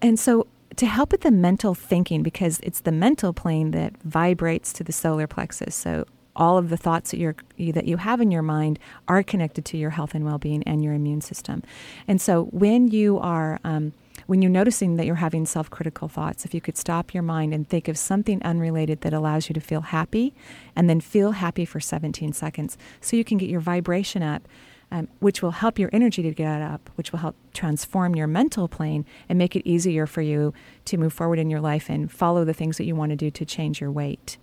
[0.00, 0.46] And so
[0.76, 4.92] to help with the mental thinking, because it's the mental plane that vibrates to the
[4.92, 5.74] solar plexus.
[5.74, 9.22] So all of the thoughts that, you're, you, that you have in your mind are
[9.22, 11.62] connected to your health and well-being and your immune system.
[12.06, 13.92] And so when you are um,
[14.26, 17.68] when you're noticing that you're having self-critical thoughts, if you could stop your mind and
[17.68, 20.34] think of something unrelated that allows you to feel happy,
[20.74, 24.48] and then feel happy for 17 seconds, so you can get your vibration up
[24.90, 28.68] um, which will help your energy to get up, which will help transform your mental
[28.68, 32.44] plane and make it easier for you to move forward in your life and follow
[32.44, 34.38] the things that you want to do to change your weight.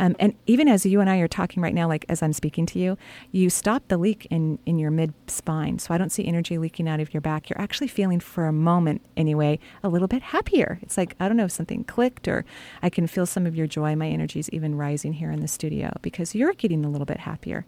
[0.00, 2.66] Um, and even as you and I are talking right now, like as I'm speaking
[2.66, 2.96] to you,
[3.32, 5.78] you stop the leak in, in your mid spine.
[5.78, 7.50] So I don't see energy leaking out of your back.
[7.50, 10.78] You're actually feeling, for a moment anyway, a little bit happier.
[10.82, 12.44] It's like, I don't know if something clicked or
[12.82, 13.96] I can feel some of your joy.
[13.96, 17.20] My energy is even rising here in the studio because you're getting a little bit
[17.20, 17.66] happier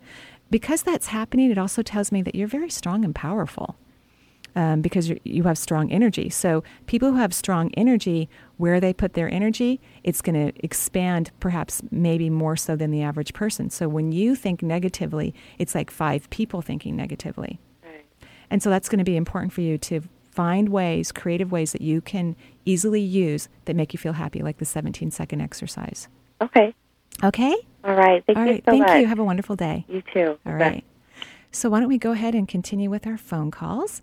[0.50, 3.76] because that's happening, it also tells me that you're very strong and powerful
[4.56, 6.28] um, because you you have strong energy.
[6.30, 11.30] So, people who have strong energy, where they put their energy, it's going to expand
[11.40, 13.70] perhaps maybe more so than the average person.
[13.70, 17.60] So, when you think negatively, it's like five people thinking negatively.
[17.84, 18.06] Right.
[18.50, 21.82] And so, that's going to be important for you to find ways, creative ways that
[21.82, 26.08] you can easily use that make you feel happy, like the 17 second exercise.
[26.40, 26.74] Okay.
[27.22, 27.54] Okay?
[27.84, 28.24] All right.
[28.26, 29.00] Thank All you so Thank much.
[29.00, 29.06] you.
[29.06, 29.84] Have a wonderful day.
[29.88, 30.38] You too.
[30.46, 30.58] All Bye.
[30.58, 30.84] right.
[31.52, 34.02] So why don't we go ahead and continue with our phone calls?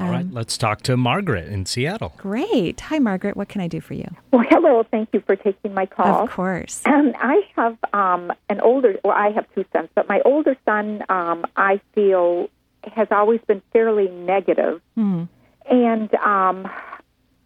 [0.00, 2.12] All right, Um, let's talk to Margaret in Seattle.
[2.16, 2.80] Great.
[2.80, 3.36] Hi, Margaret.
[3.36, 4.08] What can I do for you?
[4.32, 4.82] Well, hello.
[4.90, 6.24] Thank you for taking my call.
[6.24, 6.82] Of course.
[6.84, 11.04] Um, I have um, an older, well, I have two sons, but my older son,
[11.08, 12.48] um, I feel,
[12.92, 14.80] has always been fairly negative.
[14.96, 15.24] Hmm.
[15.70, 16.68] And um,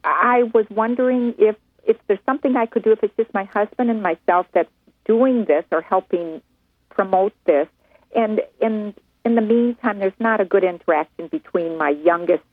[0.04, 3.90] I was wondering if, if there's something I could do, if it's just my husband
[3.90, 4.70] and myself that's
[5.04, 6.40] doing this or helping
[6.88, 7.68] promote this.
[8.16, 12.44] And in, in the meantime, there's not a good interaction between my youngest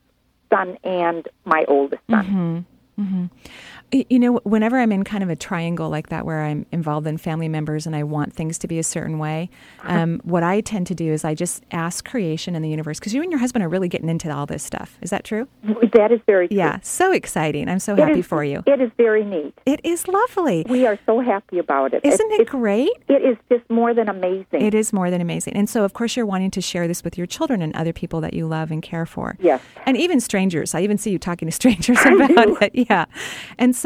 [0.49, 2.65] son and my oldest son.
[2.97, 3.29] hmm Y-
[3.95, 7.17] You know, whenever I'm in kind of a triangle like that where I'm involved in
[7.17, 9.49] family members and I want things to be a certain way,
[9.83, 13.13] um, what I tend to do is I just ask creation and the universe because
[13.13, 14.97] you and your husband are really getting into all this stuff.
[15.01, 15.47] Is that true?
[15.93, 16.57] That is very true.
[16.57, 17.69] Yeah, so exciting.
[17.69, 18.63] I'm so It happy is- for you.
[18.65, 19.53] It is very neat.
[19.65, 20.65] It is lovely.
[20.67, 22.01] We are so happy about it.
[22.03, 22.89] Isn't it it's, great?
[23.07, 24.61] It is just more than amazing.
[24.61, 25.53] It is more than amazing.
[25.53, 28.19] And so, of course, you're wanting to share this with your children and other people
[28.21, 29.37] that you love and care for.
[29.39, 29.61] Yes.
[29.85, 30.75] And even strangers.
[30.75, 32.71] I even see you talking to strangers about it.
[32.73, 33.05] Yeah.
[33.57, 33.84] And so,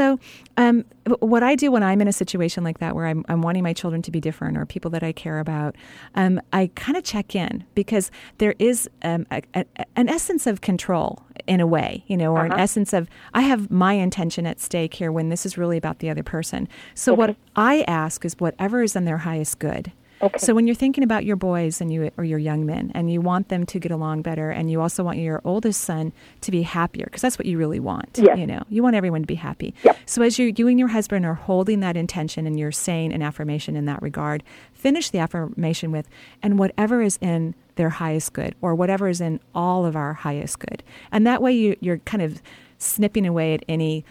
[0.58, 0.86] um,
[1.20, 3.74] what I do when I'm in a situation like that where I'm, I'm wanting my
[3.74, 5.76] children to be different or people that I care about,
[6.16, 10.62] um, I kind of check in because there is um, a, a, an essence of
[10.62, 14.60] control in a way, you know, or an essence of I have my intention at
[14.60, 16.68] stake here when this is really about the other person.
[16.94, 19.92] So, what I ask is whatever is in their highest good.
[20.21, 20.38] Okay.
[20.39, 23.21] So when you're thinking about your boys and you or your young men and you
[23.21, 26.62] want them to get along better and you also want your oldest son to be
[26.62, 28.19] happier because that's what you really want.
[28.21, 28.38] Yes.
[28.38, 29.73] You know, you want everyone to be happy.
[29.84, 29.97] Yep.
[30.05, 33.21] So as you you and your husband are holding that intention and you're saying an
[33.21, 36.10] affirmation in that regard, finish the affirmation with
[36.43, 40.60] and whatever is in their highest good or whatever is in all of our highest
[40.60, 40.84] good.
[41.12, 42.41] And that way you you're kind of
[42.77, 44.03] snipping away at any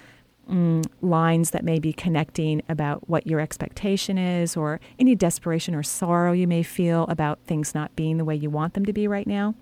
[0.49, 5.83] mm, lines that may be connecting about what your expectation is or any desperation or
[5.83, 9.07] sorrow you may feel about things not being the way you want them to be
[9.07, 9.55] right now.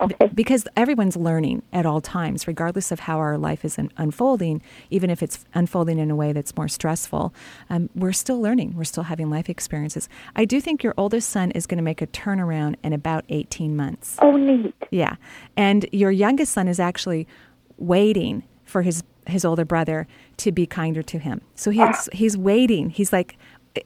[0.00, 0.30] Okay.
[0.34, 5.22] Because everyone's learning at all times, regardless of how our life is unfolding, even if
[5.22, 7.34] it's unfolding in a way that's more stressful,
[7.68, 8.74] um, we're still learning.
[8.76, 10.08] We're still having life experiences.
[10.34, 13.76] I do think your oldest son is going to make a turnaround in about 18
[13.76, 14.16] months.
[14.20, 14.74] Oh, neat.
[14.90, 15.16] Yeah.
[15.56, 17.28] And your youngest son is actually
[17.76, 20.06] waiting for his his older brother
[20.38, 21.40] to be kinder to him.
[21.54, 22.90] So he's he's waiting.
[22.90, 23.36] He's like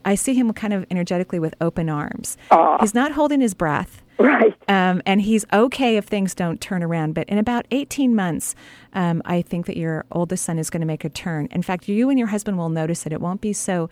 [0.03, 2.37] I see him kind of energetically with open arms.
[2.81, 4.01] He's not holding his breath.
[4.17, 4.55] Right.
[4.67, 7.13] Um, and he's okay if things don't turn around.
[7.13, 8.55] But in about 18 months,
[8.93, 11.47] um, I think that your oldest son is going to make a turn.
[11.51, 13.11] In fact, you and your husband will notice it.
[13.13, 13.89] It won't be so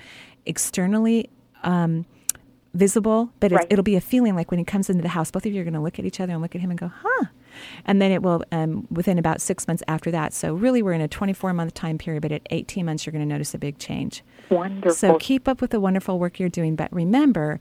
[0.47, 1.29] externally
[1.63, 2.05] um,
[2.73, 3.67] visible, but it's, Right.
[3.69, 5.65] it'll be a feeling like when he comes into the house, both of you are
[5.65, 7.25] going to look at each other and look at him and go, huh.
[7.85, 10.33] And then it will, um, within about six months after that.
[10.33, 13.27] So really, we're in a 24 month time period, but at 18 months, you're going
[13.27, 14.23] to notice a big change.
[14.49, 14.93] Wonderful.
[14.93, 17.59] So keep up with the wonderful work you're doing, but remember,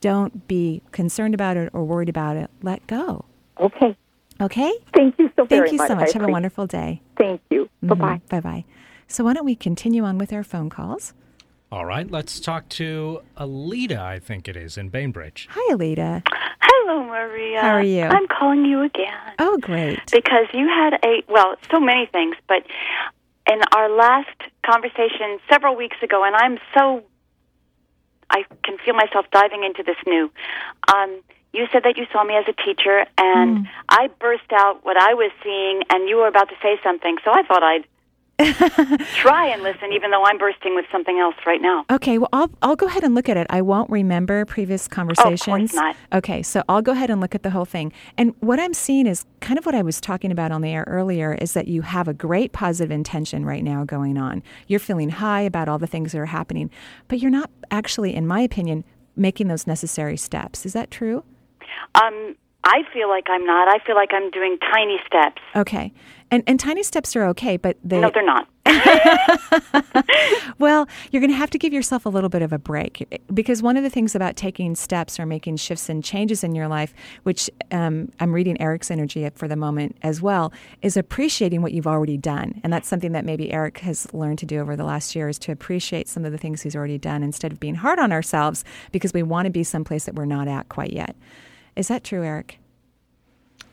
[0.00, 2.50] don't be concerned about it or worried about it.
[2.62, 3.24] Let go.
[3.60, 3.96] okay.
[4.40, 4.72] Okay?
[4.94, 5.88] Thank you so very Thank you much.
[5.88, 6.12] so I much.
[6.12, 7.02] Have a wonderful day.
[7.16, 7.68] Thank you.
[7.82, 8.20] Bye bye.
[8.28, 8.64] Bye bye.
[9.08, 11.12] So why don't we continue on with our phone calls?
[11.70, 15.48] All right, let's talk to Alita, I think it is, in Bainbridge.
[15.50, 16.22] Hi, Alita.
[16.62, 17.60] Hello, Maria.
[17.60, 18.04] How are you?
[18.04, 20.00] I'm calling you again Oh, great.
[20.10, 22.62] because you had a well, so many things, but
[23.50, 24.28] in our last
[24.64, 27.02] conversation several weeks ago, and I'm so
[28.30, 30.30] I can feel myself diving into this new.
[30.94, 31.20] Um,
[31.52, 35.12] you said that you saw me as a teacher, and I burst out what I
[35.14, 37.84] was seeing, and you were about to say something, so I thought I'd
[39.16, 41.84] try and listen, even though I'm bursting with something else right now.
[41.90, 43.48] Okay, well, I'll, I'll go ahead and look at it.
[43.50, 45.42] I won't remember previous conversations.
[45.42, 45.96] Of course not.
[46.12, 47.92] Okay, so I'll go ahead and look at the whole thing.
[48.16, 50.84] And what I'm seeing is kind of what I was talking about on the air
[50.86, 54.44] earlier is that you have a great positive intention right now going on.
[54.68, 56.70] You're feeling high about all the things that are happening,
[57.08, 58.84] but you're not actually, in my opinion,
[59.16, 60.64] making those necessary steps.
[60.64, 61.24] Is that true?
[61.96, 62.36] Um,
[62.68, 63.66] I feel like I'm not.
[63.66, 65.40] I feel like I'm doing tiny steps.
[65.56, 65.90] Okay.
[66.30, 67.98] And, and tiny steps are okay, but they.
[67.98, 68.46] No, they're not.
[70.58, 73.62] Well, you're going to have to give yourself a little bit of a break because
[73.62, 76.92] one of the things about taking steps or making shifts and changes in your life,
[77.22, 80.52] which um, I'm reading Eric's energy for the moment as well,
[80.82, 82.60] is appreciating what you've already done.
[82.64, 85.38] And that's something that maybe Eric has learned to do over the last year is
[85.40, 88.64] to appreciate some of the things he's already done instead of being hard on ourselves
[88.90, 91.14] because we want to be someplace that we're not at quite yet.
[91.78, 92.58] Is that true, Eric?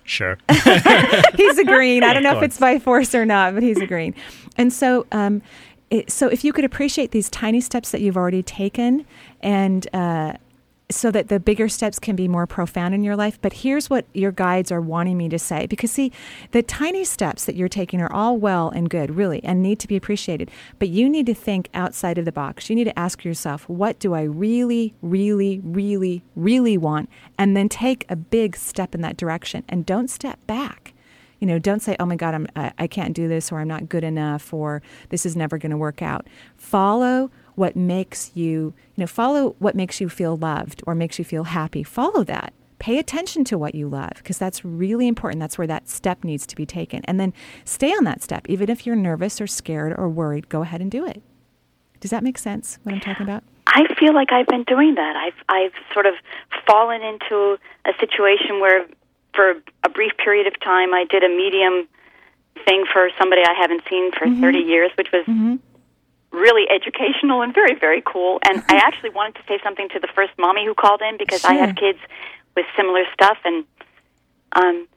[0.04, 0.38] Sure.
[0.50, 2.04] he's a agreeing.
[2.04, 4.14] I don't know if it's by force or not, but he's agreeing.
[4.58, 5.42] And so, um,
[5.90, 9.06] it, so if you could appreciate these tiny steps that you've already taken,
[9.42, 10.34] and uh,
[10.90, 13.40] so that the bigger steps can be more profound in your life.
[13.42, 16.12] But here's what your guides are wanting me to say because, see,
[16.52, 19.88] the tiny steps that you're taking are all well and good, really, and need to
[19.88, 20.52] be appreciated.
[20.78, 22.70] But you need to think outside of the box.
[22.70, 27.10] You need to ask yourself, what do I really, really, really, really want?
[27.38, 30.94] And then take a big step in that direction and don't step back.
[31.40, 33.68] You know, don't say, "Oh my God, I'm I, I can't do this," or "I'm
[33.68, 38.74] not good enough," or "This is never going to work out." Follow what makes you,
[38.96, 41.84] you know, follow what makes you feel loved or makes you feel happy.
[41.84, 42.54] Follow that.
[42.78, 45.40] Pay attention to what you love because that's really important.
[45.40, 48.70] That's where that step needs to be taken, and then stay on that step, even
[48.70, 50.50] if you're nervous or scared or worried.
[50.50, 51.24] Go ahead and do it.
[52.02, 52.78] Does that make sense?
[52.84, 53.44] What I'm talking about?
[53.68, 55.16] I feel like I've been doing that.
[55.16, 56.14] I've I've sort of
[56.68, 58.86] fallen into a situation where,
[59.34, 61.88] for a brief period of time, I did a medium
[62.66, 64.42] thing for somebody I haven't seen for Mm-hmm.
[64.42, 65.26] 30 years, which was
[66.36, 68.40] really educational and very, very cool.
[68.48, 71.44] And I actually wanted to say something to the first mommy who called in because
[71.46, 72.00] I have kids
[72.56, 73.66] with similar stuff, and
[74.54, 74.88] um,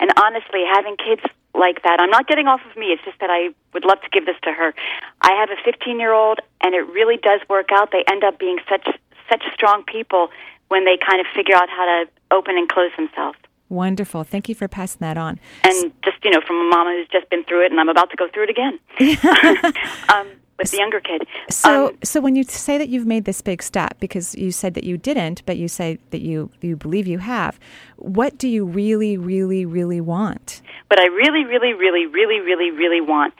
[0.00, 1.22] and honestly, having kids
[1.54, 2.86] like that, I'm not getting off of me.
[2.86, 4.74] It's just that I would love to give this to her.
[5.22, 7.90] I have a 15 year old, and it really does work out.
[7.92, 8.86] They end up being such
[9.30, 10.28] such strong people
[10.68, 13.38] when they kind of figure out how to open and close themselves.
[13.68, 14.22] Wonderful.
[14.22, 15.40] Thank you for passing that on.
[15.64, 18.10] And just you know, from a mama who's just been through it, and I'm about
[18.10, 18.78] to go through it again
[20.14, 21.26] um, with the younger kid.
[21.50, 24.74] So, Um, so when you say that you've made this big step, because you said
[24.74, 27.58] that you didn't, but you say that you you believe you have,
[27.96, 30.62] what do you really, really, really want?
[30.88, 33.34] what I really, really, really, really, really, really want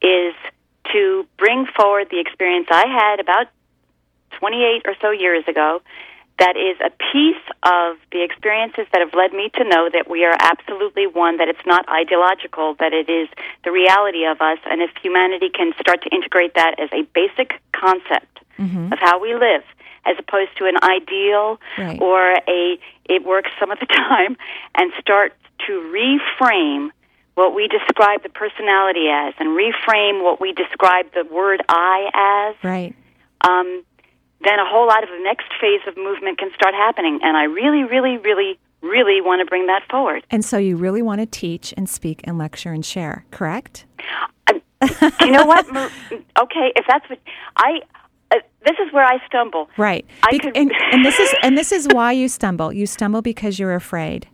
[0.00, 0.34] is
[0.92, 3.46] to bring forward the experience I had about
[4.38, 5.80] 28 or so years ago.
[6.38, 10.24] That is a piece of the experiences that have led me to know that we
[10.24, 13.28] are absolutely one, that it's not ideological, that it is
[13.64, 14.58] the reality of us.
[14.66, 18.40] And if humanity can start to integrate that as a basic concept
[18.92, 19.62] of how we live,
[20.04, 22.00] as opposed to an ideal Right.
[22.00, 24.36] or a it works some of the time,
[24.74, 25.34] and start
[25.66, 26.90] to reframe
[27.34, 32.64] what we describe the personality as and reframe what we describe the word I as,
[32.64, 32.94] Right.
[33.48, 33.84] um,
[34.44, 37.20] then a whole lot of the next phase of movement can start happening.
[37.22, 40.24] And I really, really, really, really want to bring that forward.
[40.30, 43.86] And so you really want to teach and speak and lecture and share, correct?
[44.50, 45.66] you know what?
[45.70, 47.18] Okay, if that's what
[47.56, 47.80] I.
[48.30, 49.68] Uh, this is where I stumble.
[49.76, 50.06] Right.
[50.22, 52.72] I Bec- could- and, and this is and this is why you stumble.
[52.72, 54.26] You stumble because you're afraid.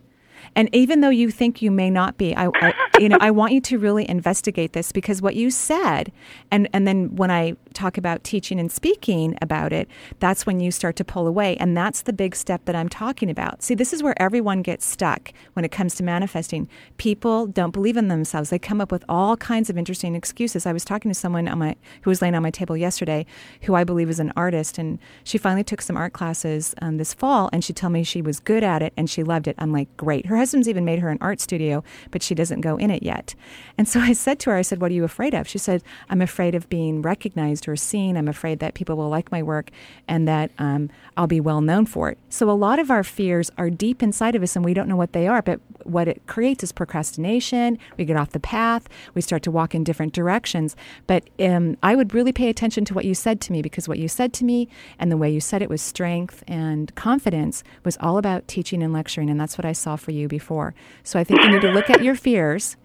[0.59, 3.53] And even though you think you may not be, I, I you know, I want
[3.53, 6.11] you to really investigate this because what you said,
[6.51, 9.87] and and then when I talk about teaching and speaking about it,
[10.19, 13.29] that's when you start to pull away, and that's the big step that I'm talking
[13.29, 13.63] about.
[13.63, 16.67] See, this is where everyone gets stuck when it comes to manifesting.
[16.97, 20.65] People don't believe in themselves; they come up with all kinds of interesting excuses.
[20.65, 23.25] I was talking to someone on my who was laying on my table yesterday,
[23.61, 27.13] who I believe is an artist, and she finally took some art classes um, this
[27.13, 29.55] fall, and she told me she was good at it and she loved it.
[29.57, 30.25] I'm like, great.
[30.25, 33.35] Her husband's even made her an art studio, but she doesn't go in it yet.
[33.77, 35.47] And so I said to her, I said, What are you afraid of?
[35.47, 38.17] She said, I'm afraid of being recognized or seen.
[38.17, 39.69] I'm afraid that people will like my work
[40.07, 42.17] and that um, I'll be well known for it.
[42.29, 44.95] So a lot of our fears are deep inside of us and we don't know
[44.95, 47.77] what they are, but what it creates is procrastination.
[47.97, 50.75] We get off the path, we start to walk in different directions.
[51.07, 53.99] But um, I would really pay attention to what you said to me because what
[53.99, 57.97] you said to me and the way you said it was strength and confidence was
[57.99, 59.29] all about teaching and lecturing.
[59.29, 60.73] And that's what I saw for you before.
[61.03, 62.77] So I think you need to look at your fears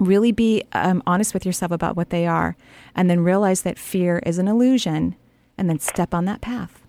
[0.00, 2.56] really be um, honest with yourself about what they are
[2.96, 5.14] and then realize that fear is an illusion
[5.56, 6.82] and then step on that path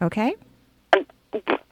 [0.00, 0.36] okay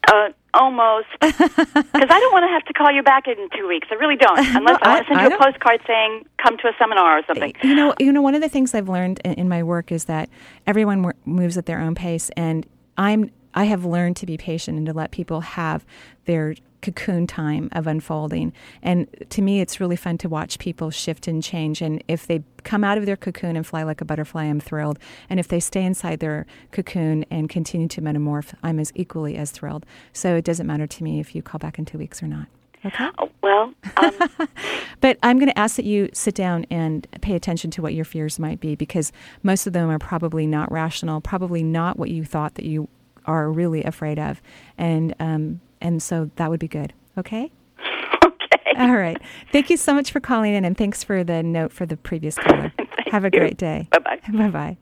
[0.08, 1.06] Uh, almost.
[1.22, 3.86] Because I don't want to have to call you back in two weeks.
[3.90, 4.36] I really don't.
[4.56, 6.72] Unless I, I- want to send I you a don't- postcard saying, come to a
[6.78, 7.54] seminar or something.
[7.62, 10.06] you know you know one of the things i've learned in, in my work is
[10.06, 10.28] that
[10.66, 12.66] everyone moves at their own pace and
[12.98, 15.84] i'm i have learned to be patient and to let people have
[16.24, 18.52] their cocoon time of unfolding.
[18.82, 21.80] And to me it's really fun to watch people shift and change.
[21.80, 24.98] And if they come out of their cocoon and fly like a butterfly i'm thrilled.
[25.30, 29.50] And if they stay inside their cocoon and continue to metamorph i'm as equally as
[29.50, 29.86] thrilled.
[30.12, 32.48] So it doesn't matter to me if you call back in two weeks or not.
[32.84, 33.08] Okay?
[33.18, 34.18] Oh, Well, um,
[35.00, 38.04] but I'm going to ask that you sit down and pay attention to what your
[38.04, 39.12] fears might be because
[39.44, 42.88] most of them are probably not rational, probably not what you thought that you
[43.26, 44.40] are really afraid of.
[44.78, 46.92] And, um, and so that would be good.
[47.18, 47.50] Okay?
[48.24, 48.72] okay.
[48.78, 49.20] All right.
[49.52, 52.36] Thank you so much for calling in and thanks for the note for the previous
[52.36, 52.72] caller.
[53.10, 53.38] Have a you.
[53.38, 53.88] great day.
[53.90, 54.20] Bye bye.
[54.32, 54.76] Bye bye.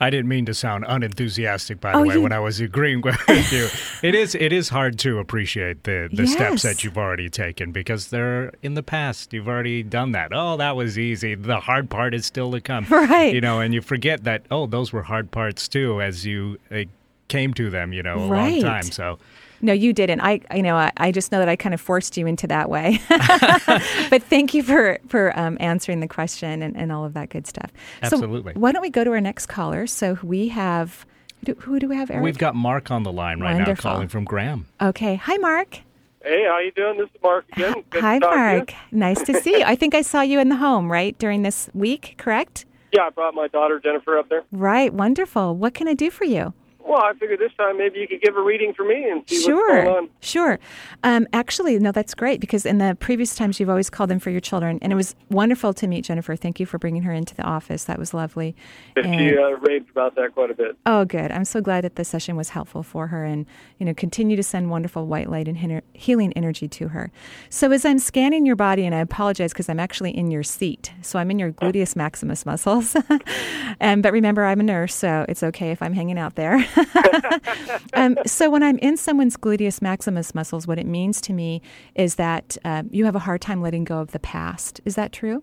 [0.00, 3.02] I didn't mean to sound unenthusiastic, by the Oh, way, you- when I was agreeing
[3.28, 3.68] with you.
[4.02, 8.08] It is it is hard to appreciate the, the steps that you've already taken because
[8.08, 9.32] they're in the past.
[9.32, 10.30] You've already done that.
[10.32, 11.36] Oh, that was easy.
[11.36, 12.84] The hard part is still to come.
[12.90, 13.32] Right.
[13.32, 16.78] You know, and you forget that, oh, those were hard parts too as you uh,
[17.32, 18.82] came to them, you know, a long time.
[18.82, 19.18] So
[19.60, 20.20] No, you didn't.
[20.20, 22.68] I, you know, I, I just know that I kind of forced you into that
[22.68, 23.00] way.
[23.08, 27.46] but thank you for for um, answering the question and, and all of that good
[27.46, 27.70] stuff.
[28.02, 28.54] Absolutely.
[28.54, 29.86] So why don't we go to our next caller?
[29.86, 31.06] So we have,
[31.40, 32.24] who do, who do we have, Eric?
[32.24, 33.88] we've got Mark on the line right Wonderful.
[33.88, 34.66] now calling from Graham.
[34.80, 35.14] Okay.
[35.16, 35.80] Hi, Mark.
[36.24, 36.98] Hey, how you doing?
[36.98, 37.82] This is Mark again.
[37.90, 38.36] Good Hi, to talk to.
[38.36, 38.74] Mark.
[38.92, 39.64] Nice to see you.
[39.64, 42.64] I think I saw you in the home, right, during this week, correct?
[42.92, 44.44] Yeah, I brought my daughter Jennifer up there.
[44.52, 44.92] Right.
[44.94, 45.56] Wonderful.
[45.56, 46.52] What can I do for you?
[46.84, 49.42] Well, I figured this time maybe you could give a reading for me and see
[49.42, 50.10] sure, what's going on.
[50.20, 50.58] Sure.
[51.04, 54.30] Um, actually, no, that's great because in the previous times you've always called them for
[54.30, 56.34] your children, and it was wonderful to meet Jennifer.
[56.36, 57.84] Thank you for bringing her into the office.
[57.84, 58.56] That was lovely.
[58.96, 60.76] And, she uh, raved about that quite a bit.
[60.86, 61.30] Oh, good.
[61.30, 63.46] I'm so glad that the session was helpful for her, and
[63.78, 67.10] you know, continue to send wonderful white light and healing energy to her.
[67.48, 70.92] So as I'm scanning your body, and I apologize because I'm actually in your seat,
[71.02, 72.96] so I'm in your gluteus maximus muscles.
[73.80, 76.66] and but remember, I'm a nurse, so it's okay if I'm hanging out there.
[77.94, 81.62] um, so when I'm in someone's gluteus maximus muscles, what it means to me
[81.94, 84.80] is that uh, you have a hard time letting go of the past.
[84.84, 85.42] Is that true?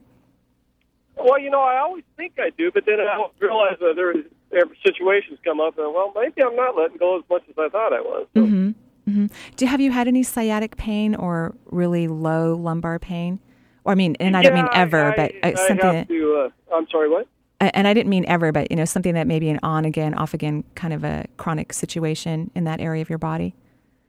[1.17, 4.13] Well, you know, I always think I do, but then I realize that there,
[4.51, 7.69] there situations come up, and well, maybe I'm not letting go as much as I
[7.69, 8.27] thought I was.
[8.33, 8.41] So.
[8.41, 8.69] Mm-hmm.
[9.09, 9.25] Mm-hmm.
[9.55, 13.39] Do have you had any sciatic pain or really low lumbar pain?
[13.83, 15.89] Or I mean, and I yeah, don't mean ever, I, but uh, something.
[15.89, 17.27] I have to, uh, I'm sorry, what?
[17.59, 20.33] And I didn't mean ever, but you know something that maybe an on again, off
[20.33, 23.53] again kind of a chronic situation in that area of your body.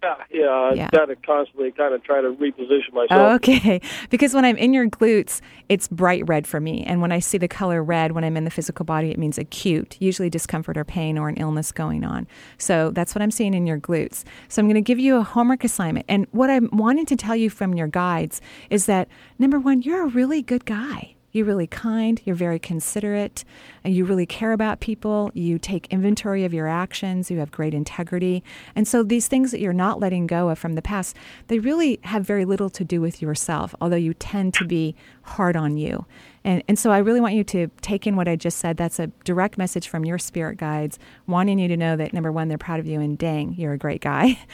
[0.03, 0.84] Yeah, yeah, Yeah.
[0.86, 3.34] I've got to constantly kind of try to reposition myself.
[3.34, 7.18] Okay, because when I'm in your glutes, it's bright red for me, and when I
[7.18, 10.78] see the color red when I'm in the physical body, it means acute, usually discomfort
[10.78, 12.26] or pain or an illness going on.
[12.57, 14.24] So that's what I'm seeing in your glutes.
[14.48, 17.36] So I'm going to give you a homework assignment, and what I'm wanting to tell
[17.36, 18.40] you from your guides
[18.70, 21.14] is that number one, you're a really good guy.
[21.33, 22.20] You're really kind.
[22.24, 23.45] You're very considerate.
[23.85, 25.31] And you really care about people.
[25.35, 27.31] You take inventory of your actions.
[27.31, 28.43] You have great integrity.
[28.74, 31.16] And so these things that you're not letting go of from the past,
[31.49, 35.57] they really have very little to do with yourself, although you tend to be hard
[35.57, 36.07] on you.
[36.45, 38.76] And, and so I really want you to take in what I just said.
[38.76, 42.49] That's a direct message from your spirit guides, wanting you to know that number one,
[42.49, 44.38] they're proud of you, and dang, you're a great guy.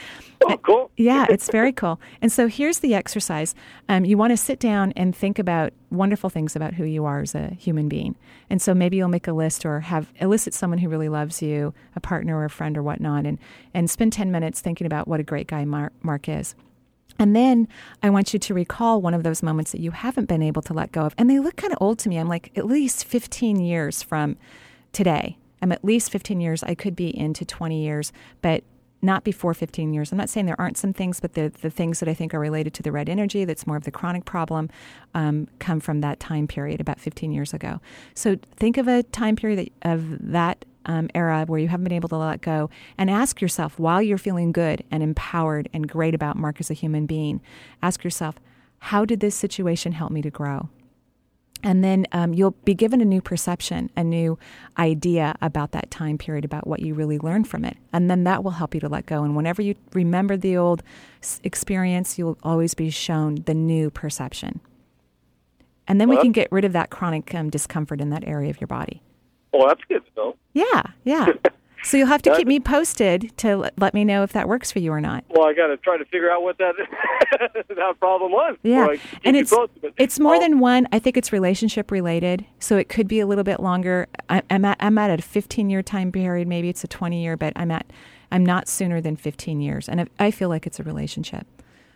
[0.49, 0.91] Oh, cool.
[0.95, 1.99] yeah, it's very cool.
[2.21, 3.55] And so here's the exercise.
[3.89, 7.21] Um, you want to sit down and think about wonderful things about who you are
[7.21, 8.15] as a human being.
[8.49, 11.73] And so maybe you'll make a list or have elicit someone who really loves you,
[11.95, 13.39] a partner or a friend or whatnot, and,
[13.73, 16.55] and spend 10 minutes thinking about what a great guy Mark, Mark is.
[17.19, 17.67] And then
[18.03, 20.73] I want you to recall one of those moments that you haven't been able to
[20.73, 21.15] let go of.
[21.17, 22.17] And they look kind of old to me.
[22.17, 24.37] I'm like at least 15 years from
[24.91, 25.37] today.
[25.61, 26.63] I'm at least 15 years.
[26.63, 28.63] I could be into 20 years, but
[29.01, 30.11] not before 15 years.
[30.11, 32.39] I'm not saying there aren't some things, but the, the things that I think are
[32.39, 34.69] related to the red energy, that's more of the chronic problem,
[35.13, 37.79] um, come from that time period about 15 years ago.
[38.15, 41.93] So think of a time period that, of that um, era where you haven't been
[41.93, 46.15] able to let go and ask yourself while you're feeling good and empowered and great
[46.15, 47.41] about Mark as a human being,
[47.83, 48.35] ask yourself,
[48.79, 50.69] how did this situation help me to grow?
[51.63, 54.37] And then um, you'll be given a new perception, a new
[54.77, 57.77] idea about that time period, about what you really learned from it.
[57.91, 59.23] And then that will help you to let go.
[59.23, 60.83] And whenever you remember the old
[61.43, 64.61] experience, you'll always be shown the new perception.
[65.87, 68.59] And then we can get rid of that chronic um, discomfort in that area of
[68.59, 69.01] your body.
[69.53, 70.35] Well, that's good to know.
[70.53, 71.27] Yeah, yeah.
[71.83, 74.79] so you'll have to keep me posted to let me know if that works for
[74.79, 75.23] you or not.
[75.29, 76.73] Well, I got to try to figure out what that
[77.69, 78.57] that problem was.
[78.63, 79.93] Yeah, So I can keep and it's posted.
[79.97, 80.87] It's more Oh, than one.
[80.91, 84.07] I think it's relationship related, so it could be a little bit longer.
[84.29, 86.47] I, I'm at I'm at a 15 year time period.
[86.47, 87.85] Maybe it's a 20 year, but I'm at
[88.31, 91.47] I'm not sooner than 15 years, and I, I feel like it's a relationship.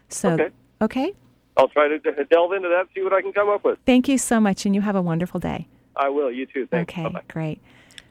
[0.10, 0.49] So Okay.
[0.82, 1.14] okay.
[1.58, 3.78] I'll try to delve into that, see what I can come up with.
[3.86, 5.68] Thank you so much, and you have a wonderful day.
[5.96, 6.32] I will.
[6.32, 6.68] You too.
[6.68, 6.92] Thanks.
[6.94, 7.22] Okay, Bye-bye.
[7.28, 7.62] great.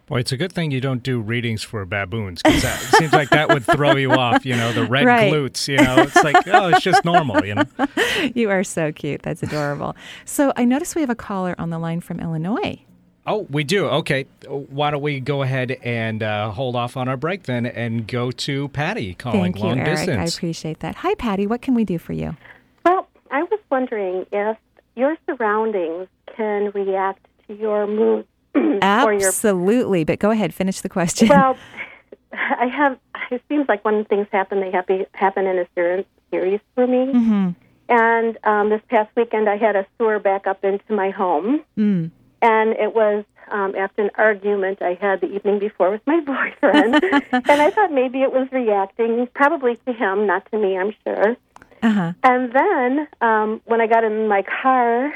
[0.07, 3.31] Boy, it's a good thing you don't do readings for baboons because it seems like
[3.31, 4.45] that would throw you off.
[4.45, 5.33] You know, the red Right.
[5.33, 5.69] glutes.
[5.69, 7.45] You know, it's like oh, it's just normal.
[7.47, 7.65] You know.
[8.35, 9.23] You are so cute.
[9.23, 9.95] That's adorable.
[10.25, 12.81] so I noticed we have a caller on the line from Illinois.
[13.27, 13.87] Oh, we do.
[13.87, 18.09] Okay, why don't we go ahead and uh, hold off on our break then and
[18.09, 19.91] go to Patty calling Thank you, long Eric.
[19.99, 20.35] distance.
[20.35, 20.97] I appreciate that.
[20.97, 21.47] Hi, Patty.
[21.47, 22.37] What can we do for you?
[22.85, 24.57] Well, I was wondering if
[24.97, 29.29] your surroundings can react to your mood or your.
[29.29, 30.05] Absolutely.
[30.05, 30.53] But go ahead.
[30.55, 31.29] Finish the question.
[31.29, 31.57] Well,
[32.33, 32.99] I have.
[33.31, 37.13] It seems like when things happen, they happy, happen in a series for me.
[37.13, 37.51] hmm
[37.89, 42.11] And um, this past weekend, I had a sewer back up into my home, Mm.
[42.43, 46.95] and it was um, after an argument I had the evening before with my boyfriend.
[47.33, 50.77] and I thought maybe it was reacting, probably to him, not to me.
[50.79, 51.37] I'm sure.
[51.83, 52.13] Uh huh.
[52.23, 55.13] And then um, when I got in my car,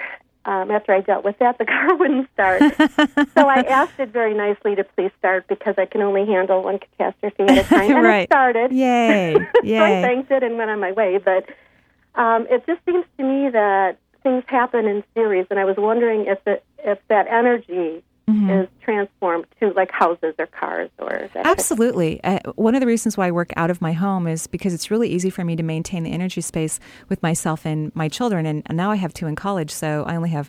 [0.46, 2.60] um, after I dealt with that, the car wouldn't start.
[3.34, 6.78] so I asked it very nicely to please start because I can only handle one
[6.78, 7.90] catastrophe at a time.
[7.96, 8.22] And Right.
[8.22, 8.72] it started.
[8.72, 9.34] Yay.
[9.34, 11.18] so I thanked it and went on my way.
[11.18, 11.46] But
[12.14, 16.26] um, it just seems to me that things happen in series, and I was wondering
[16.26, 18.62] if it, if that energy Mhm.
[18.62, 22.22] is transformed to like houses or cars or that Absolutely.
[22.24, 24.90] Uh, one of the reasons why I work out of my home is because it's
[24.90, 28.46] really easy for me to maintain the energy space with myself and my children.
[28.46, 30.48] And, and now I have two in college, so I only have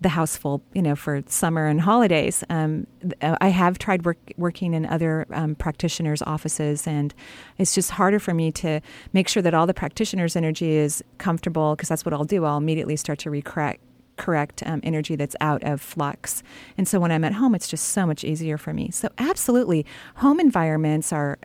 [0.00, 2.44] the house full, you know, for summer and holidays.
[2.50, 2.86] Um,
[3.22, 7.14] I have tried work, working in other um, practitioners' offices, and
[7.58, 8.80] it's just harder for me to
[9.12, 12.44] make sure that all the practitioners' energy is comfortable because that's what I'll do.
[12.44, 13.78] I'll immediately start to recorrect
[14.16, 16.42] correct um, energy that's out of flux.
[16.76, 18.90] And so when I'm at home, it's just so much easier for me.
[18.90, 19.86] So, absolutely,
[20.16, 21.38] home environments are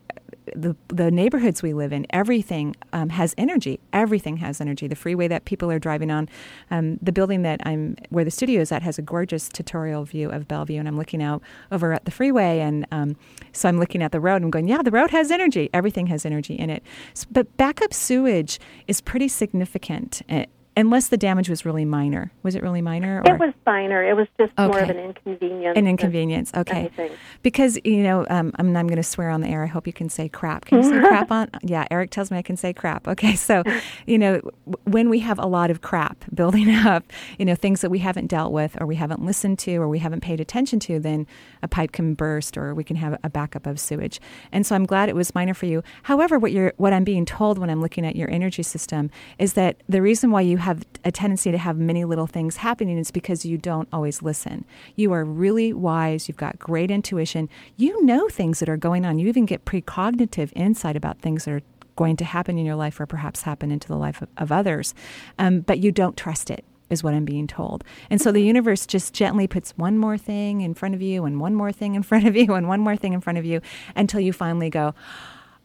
[0.55, 3.79] the the neighborhoods we live in, everything um, has energy.
[3.93, 4.87] Everything has energy.
[4.87, 6.29] The freeway that people are driving on,
[6.69, 10.29] um, the building that I'm where the studio is at has a gorgeous territorial view
[10.29, 11.41] of Bellevue, and I'm looking out
[11.71, 13.15] over at the freeway, and um,
[13.51, 14.37] so I'm looking at the road.
[14.37, 15.69] and I'm going, yeah, the road has energy.
[15.73, 16.83] Everything has energy in it.
[17.29, 20.21] But backup sewage is pretty significant.
[20.29, 20.45] Eh,
[20.77, 22.31] unless the damage was really minor.
[22.43, 23.21] Was it really minor?
[23.25, 23.35] Or?
[23.35, 24.03] It was minor.
[24.03, 24.67] It was just okay.
[24.67, 25.77] more of an inconvenience.
[25.77, 26.51] An inconvenience.
[26.55, 26.79] Okay.
[26.79, 27.11] Anything.
[27.41, 29.63] Because you know, um, I'm, I'm going to swear on the air.
[29.63, 30.65] I hope you can say crap.
[30.65, 31.49] Can you say crap on?
[31.61, 33.07] Yeah, Eric tells me I can say crap.
[33.07, 33.63] Okay, so
[34.05, 34.39] you know,
[34.85, 37.03] when we have a lot of crap building up,
[37.37, 39.99] you know, things that we haven't dealt with, or we haven't listened to, or we
[39.99, 41.27] haven't paid attention to, then
[41.61, 44.21] a pipe can burst, or we can have a backup of sewage.
[44.51, 45.83] And so I'm glad it was minor for you.
[46.03, 49.53] However, what you're what I'm being told when I'm looking at your energy system is
[49.53, 53.11] that the reason why you have a tendency to have many little things happening is
[53.11, 54.65] because you don't always listen.
[54.95, 59.19] You are really wise, you've got great intuition, you know things that are going on.
[59.19, 61.61] You even get precognitive insight about things that are
[61.95, 64.93] going to happen in your life or perhaps happen into the life of, of others,
[65.37, 67.83] um, but you don't trust it is what I'm being told.
[68.09, 71.39] And so the universe just gently puts one more thing in front of you and
[71.39, 73.61] one more thing in front of you and one more thing in front of you
[73.95, 74.93] until you finally go,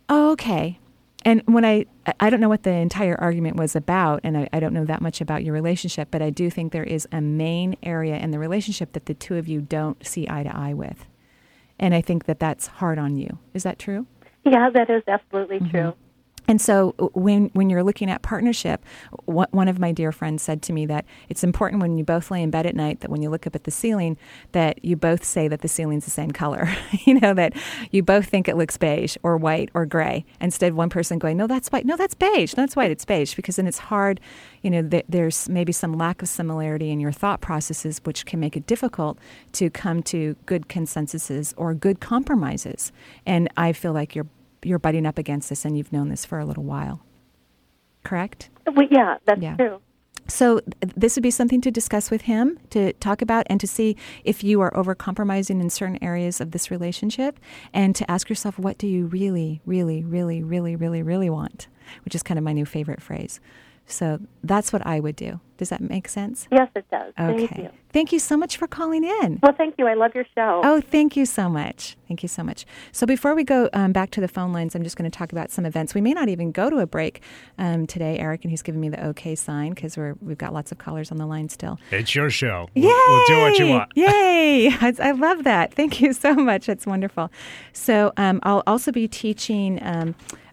[0.09, 0.78] oh, okay,
[1.26, 1.86] and when I,
[2.20, 5.02] I don't know what the entire argument was about, and I, I, don't know that
[5.02, 8.38] much about your relationship, but I do think there is a main area in the
[8.38, 11.04] relationship that the two of you don't see eye to eye with.
[11.80, 13.40] And I think that that's hard on you.
[13.54, 14.06] Is that true?
[14.44, 15.70] Yeah, that is absolutely mm-hmm.
[15.70, 15.94] true.
[16.49, 18.84] And so, uh, when when you're looking at partnership,
[19.26, 22.42] one of my dear friends said to me that it's important when you both lay
[22.42, 24.16] in bed at night that when you look up at the ceiling,
[24.53, 26.68] that you both say that the ceiling's the same color.
[27.05, 27.53] you know that
[27.90, 30.24] you both think it looks beige or white or gray.
[30.40, 31.86] Instead, one person going, "No, that's white.
[31.86, 32.57] No, that's beige.
[32.57, 32.90] No, that's white.
[32.90, 34.20] It's beige." Because then it's hard.
[34.62, 38.40] You know, th- there's maybe some lack of similarity in your thought processes, which can
[38.40, 39.18] make it difficult
[39.53, 42.92] to come to good consensuses or good compromises.
[43.24, 44.26] And I feel like you're
[44.62, 47.04] you're butting up against this and you've known this for a little while.
[48.04, 48.50] Correct?
[48.66, 49.57] Well, yeah, that's yeah.
[49.57, 49.80] true.
[50.28, 53.96] So this would be something to discuss with him to talk about and to see
[54.24, 57.38] if you are over compromising in certain areas of this relationship
[57.72, 61.68] and to ask yourself what do you really really really really really really want
[62.04, 63.40] which is kind of my new favorite phrase
[63.87, 65.41] so that's what I would do.
[65.59, 66.49] Does that make sense?
[66.53, 67.12] Yes, it does.
[67.18, 67.47] Okay.
[67.47, 67.70] Thank you.
[67.93, 69.39] Thank you so much for calling in.
[69.43, 69.87] Well, thank you.
[69.87, 70.61] I love your show.
[70.62, 71.97] Oh, thank you so much.
[72.09, 72.66] Thank you so much.
[72.93, 75.32] So before we go um, back to the phone lines, I'm just going to talk
[75.32, 75.95] about some events.
[75.95, 77.22] We may not even go to a break
[77.57, 80.72] um, today, Eric, and he's giving me the okay sign because we're we've got lots
[80.72, 81.78] of callers on the line still.
[81.91, 82.68] It's your show.
[82.74, 82.82] Yay!
[82.82, 83.93] We'll, we'll do what you want.
[83.97, 84.68] Yay!
[84.68, 85.72] I, I, love that.
[85.72, 86.66] Thank you so much.
[86.66, 87.30] That's wonderful.
[87.72, 89.82] So um, I'll also be teaching.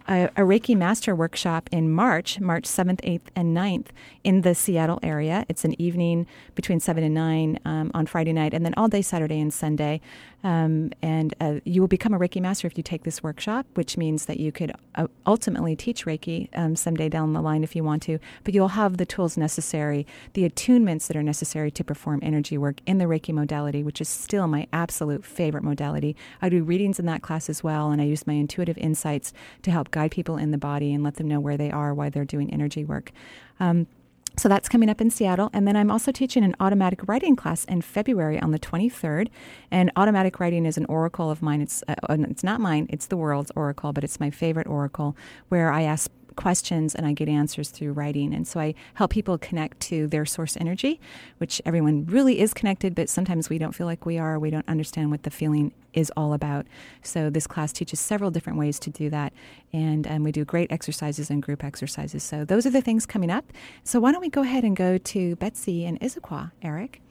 [0.08, 3.88] A, a, Reiki Master Workshop in March, March 7th, 8th, and 9th
[4.24, 5.46] in the Seattle area.
[5.48, 9.02] It's an evening between 7 and 9 um, on Friday night, and then all day
[9.02, 10.02] Saturday and Sunday.
[10.44, 13.96] Um, and uh, you will become a Reiki Master if you take this workshop, which
[13.96, 17.84] means that you could uh, ultimately teach Reiki um, someday down the line if you
[17.84, 18.20] want to.
[18.44, 22.82] But you'll have the tools necessary, the attunements that are necessary to perform energy work
[22.86, 26.18] in the Reiki modality, which is still my absolute favorite modality.
[26.42, 29.32] I do readings in that class as well, and I use my intuitive insights
[29.62, 32.10] to help guide people in the body and let them know where they are why
[32.10, 33.12] they're doing energy work.
[33.60, 33.88] Um,
[34.36, 35.50] so that's coming up in Seattle.
[35.54, 39.30] And then I'm also teaching an automatic writing class in February on the 23rd.
[39.70, 41.62] And automatic writing is an oracle of mine.
[41.62, 45.16] It's, uh, it's not mine, it's the world's oracle, but it's my favorite oracle
[45.50, 48.34] where I ask questions and I get answers through writing.
[48.34, 51.00] And so I help people connect to their source energy,
[51.38, 54.40] which everyone really is connected, but sometimes we don't feel like we are.
[54.40, 56.66] We don't understand what the feeling is all about.
[57.02, 59.34] So this class teaches several different ways to do that.
[59.72, 62.24] And um, we do great exercises and group exercises.
[62.24, 63.46] So those are the things coming up.
[63.84, 67.02] So why don't we go ahead and go to Betsy and Issaquah, Eric?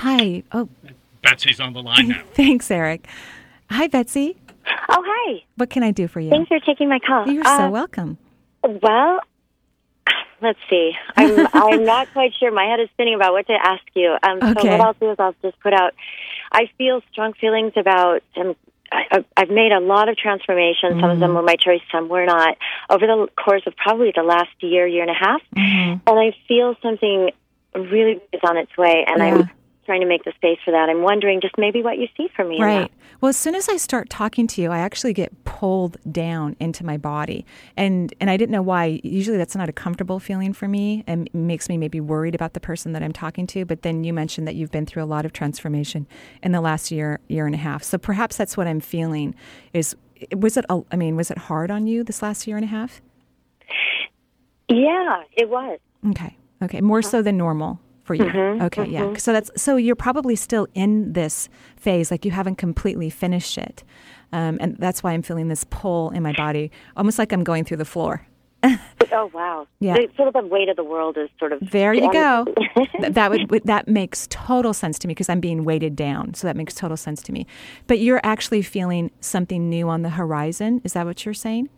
[0.00, 0.42] Hi.
[0.52, 0.68] Oh,
[1.22, 2.22] Betsy's on the line now.
[2.34, 3.06] Thanks, Eric.
[3.70, 4.36] Hi, Betsy.
[4.88, 5.44] Oh, hi.
[5.56, 6.30] What can I do for you?
[6.30, 7.28] Thanks for taking my call.
[7.28, 8.18] You're uh, so welcome.
[8.62, 9.20] Well,
[10.40, 10.92] let's see.
[11.16, 12.52] I'm I'm not quite sure.
[12.52, 14.16] My head is spinning about what to ask you.
[14.22, 14.62] Um, okay.
[14.62, 15.94] So what I'll do is I'll just put out.
[16.52, 18.22] I feel strong feelings about.
[18.36, 18.54] Um,
[18.92, 20.92] I, I've made a lot of transformations.
[20.92, 21.00] Mm-hmm.
[21.00, 21.36] Some of them mm-hmm.
[21.36, 22.56] were my choice, some were not.
[22.88, 26.08] Over the course of probably the last year, year and a half, mm-hmm.
[26.08, 27.30] and I feel something
[27.74, 29.24] really is on its way, and yeah.
[29.24, 29.50] I'm
[29.84, 30.88] trying to make the space for that.
[30.88, 32.60] I'm wondering just maybe what you see for me.
[32.60, 32.92] Right.
[33.20, 36.84] Well, as soon as I start talking to you, I actually get pulled down into
[36.84, 39.00] my body, and and I didn't know why.
[39.02, 42.60] Usually, that's not a comfortable feeling for me, and makes me maybe worried about the
[42.60, 43.64] person that I'm talking to.
[43.64, 46.06] But then you mentioned that you've been through a lot of transformation
[46.42, 49.34] in the last year year and a half, so perhaps that's what I'm feeling.
[49.72, 49.96] Is
[50.36, 50.64] was it?
[50.68, 53.00] a- I mean, was it hard on you this last year and a half?
[54.68, 55.78] Yeah, it was.
[56.10, 56.36] Okay.
[56.62, 56.80] Okay.
[56.80, 57.08] More uh-huh.
[57.08, 58.24] so than normal for you.
[58.24, 58.86] Mhm, Okay.
[58.86, 59.02] Yeah.
[59.02, 59.20] mhm.
[59.20, 63.82] So that's so you're probably still in this phase, like you haven't completely finished it,
[64.32, 67.64] um, and that's why I'm feeling this pull in my body, almost like I'm going
[67.64, 68.26] through the floor.
[69.12, 69.68] Oh wow.
[69.78, 69.94] Yeah.
[69.94, 72.46] The, sort of the weight of the world is sort of There you go.
[73.10, 76.34] that would- that makes total sense to me because I'm being weighted down.
[76.34, 77.46] So that makes total sense to me.
[77.86, 80.80] But you're actually feeling something new on the horizon.
[80.82, 81.68] Is that what you're saying?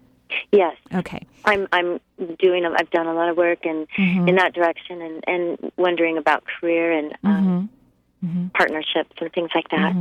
[0.53, 0.77] Yes.
[0.95, 1.20] Okay.
[1.45, 2.01] I'm I'm
[2.39, 4.29] doing a- I've done a lot of work and Mhm.
[4.29, 7.70] in that direction and and wondering about career and um,
[8.55, 9.95] partnerships and things like that.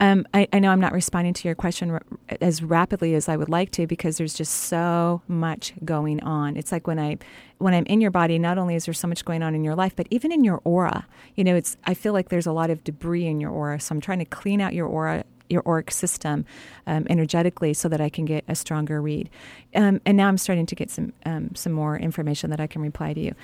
[0.00, 2.02] Um, I, I know I'm not responding to your question r-
[2.40, 6.56] as rapidly as I would like to because there's just so much going on.
[6.56, 7.18] It's like when I
[7.58, 9.74] when I'm in your body, not only is there so much going on in your
[9.74, 11.04] life, but even in your aura.
[11.34, 13.92] You know, it's I feel like there's a lot of debris in your aura, so
[13.92, 15.24] I'm trying to clean out your aura.
[15.48, 16.44] Your auric system
[16.86, 19.30] um, energetically, so that I can get a stronger read.
[19.74, 22.82] Um, and now I'm starting to get some um, some more information that I can
[22.82, 23.34] reply to you.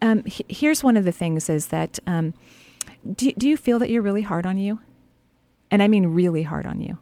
[0.00, 2.34] Um, he- here's one of the things: is that um,
[3.14, 4.80] do do you feel that you're really hard on you?
[5.70, 6.98] And I mean really hard on you.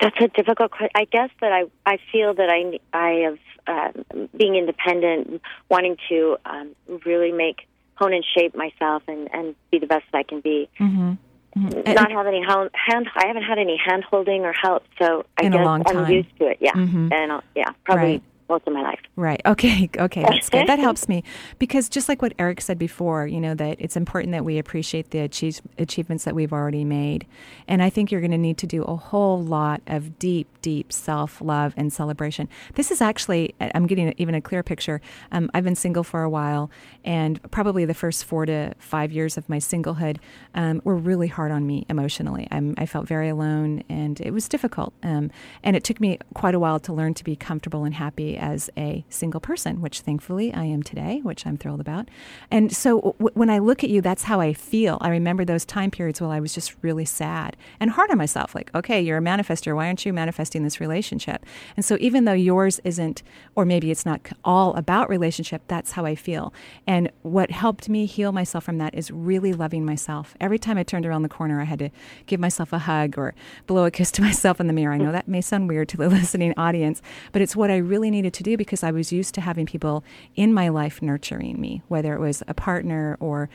[0.00, 0.90] That's a difficult question.
[0.94, 6.36] I guess that I I feel that I I have um, being independent, wanting to
[6.44, 6.74] um,
[7.06, 10.68] really make hone and shape myself and and be the best that I can be.
[10.78, 11.12] Mm-hmm.
[11.56, 15.44] Not have any hand, hand I haven't had any hand holding or help, so I
[15.44, 16.58] In a guess I'm used to it.
[16.60, 17.12] Yeah, Mhm.
[17.12, 18.22] and uh, yeah, probably Right.
[18.48, 18.98] most of my life.
[19.16, 19.40] Right.
[19.46, 19.88] Okay.
[19.98, 20.22] Okay.
[20.22, 20.66] That's good.
[20.66, 21.22] That helps me
[21.58, 25.10] because just like what Eric said before, you know, that it's important that we appreciate
[25.10, 27.26] the achieve, achievements that we've already made.
[27.68, 30.90] And I think you're going to need to do a whole lot of deep, deep
[30.90, 32.48] self love and celebration.
[32.74, 35.02] This is actually, I'm getting even a clear picture.
[35.30, 36.70] Um, I've been single for a while,
[37.04, 40.16] and probably the first four to five years of my singlehood
[40.54, 42.48] um, were really hard on me emotionally.
[42.50, 44.94] I'm, I felt very alone, and it was difficult.
[45.02, 45.30] Um,
[45.62, 48.70] and it took me quite a while to learn to be comfortable and happy as
[48.78, 52.08] a single person, which thankfully I am today, which I'm thrilled about.
[52.50, 54.96] And so w- when I look at you, that's how I feel.
[55.02, 58.54] I remember those time periods while I was just really sad and hard on myself.
[58.54, 59.76] Like, okay, you're a manifester.
[59.76, 61.44] Why aren't you manifesting this relationship?
[61.76, 63.22] And so even though yours isn't,
[63.54, 66.52] or maybe it's not all about relationship, that's how I feel.
[66.86, 70.34] And what helped me heal myself from that is really loving myself.
[70.40, 71.90] Every time I turned around the corner, I had to
[72.26, 73.34] give myself a hug or
[73.66, 74.92] blow a kiss to myself in the mirror.
[74.92, 77.02] I know that may sound weird to the listening audience,
[77.32, 80.04] but it's what I really needed to do because I was used to having people
[80.36, 83.48] in my life nurturing me, whether it was a partner or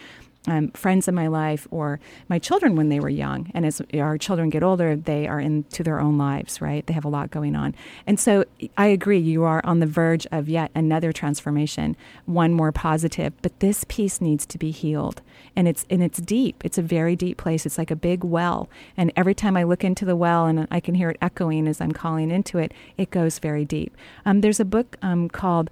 [0.47, 3.51] um, friends in my life or my children when they were young.
[3.53, 6.85] And as our children get older, they are into their own lives, right?
[6.85, 7.75] They have a lot going on.
[8.07, 8.45] And so
[8.77, 13.59] I agree, you are on the verge of yet another transformation, one more positive, but
[13.59, 15.21] this piece needs to be healed.
[15.55, 16.63] And it's and it's deep.
[16.63, 17.65] It's a very deep place.
[17.65, 18.69] It's like a big well.
[18.95, 21.81] And every time I look into the well and I can hear it echoing as
[21.81, 23.95] I'm calling into it, it goes very deep.
[24.25, 25.69] Um, there's a book um, called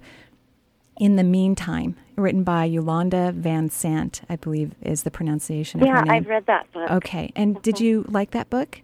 [0.98, 6.02] in the Meantime, written by Iyanla Vanzant, I believe is the pronunciation of Yeah, her
[6.04, 6.12] name.
[6.14, 6.90] I've read that book.
[6.90, 7.32] Okay.
[7.36, 8.82] And did you like that book?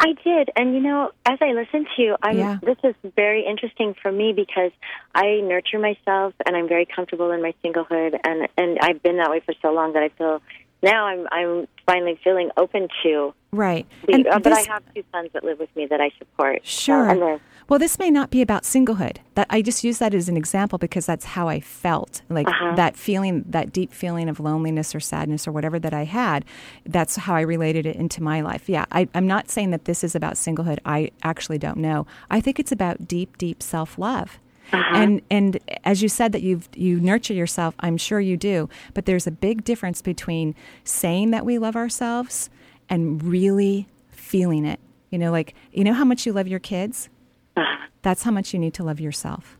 [0.00, 2.58] I did, and you know, as I listen to you, I'm, Yeah.
[2.62, 4.72] this is very interesting for me because
[5.14, 9.30] I nurture myself, and I'm very comfortable in my singlehood, and and I've been that
[9.30, 10.42] way for so long that I feel
[10.82, 13.32] now I'm I'm finally feeling open to.
[13.52, 13.86] Right.
[14.06, 16.62] The, And uh, but I have two sons that live with me that I support.
[16.64, 17.08] So- Sure.
[17.08, 19.16] and they're- well, this may not be about singlehood.
[19.34, 22.22] That I just use that as an example because that's how I felt.
[22.28, 22.74] Like Uh-huh.
[22.76, 26.44] that feeling, that deep feeling of loneliness or sadness or whatever that I had.
[26.84, 28.68] That's how I related it into my life.
[28.68, 30.78] Yeah, I, I'm not saying that this is about singlehood.
[30.84, 32.06] I actually don't know.
[32.30, 34.38] I think it's about deep, deep self love.
[34.72, 38.68] And and as you said that you you nurture yourself, I'm sure you do.
[38.92, 40.54] But there's a big difference between
[40.84, 42.50] saying that we love ourselves
[42.88, 44.80] and really feeling it.
[45.10, 47.08] You know, like you know how much you love your kids.
[48.02, 49.58] That's how much you need to love yourself.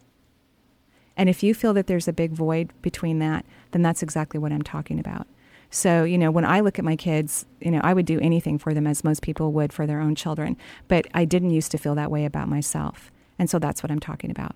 [1.17, 4.53] And if you feel that there's a big void between that, then that's exactly what
[4.53, 5.29] I'm talking about.
[5.71, 8.59] So, you know, when I look at my kids, you know, I would do anything
[8.59, 10.57] for them as most people would for their own children.
[10.89, 13.11] But I didn't used to feel that way about myself.
[13.39, 14.55] And so that's what I'm talking about.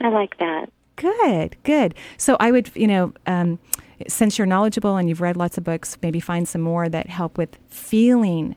[0.00, 0.70] I like that.
[0.96, 1.94] Good, good.
[2.16, 3.58] So I would, you know, um,
[4.08, 7.38] since you're knowledgeable and you've read lots of books, maybe find some more that help
[7.38, 8.56] with feeling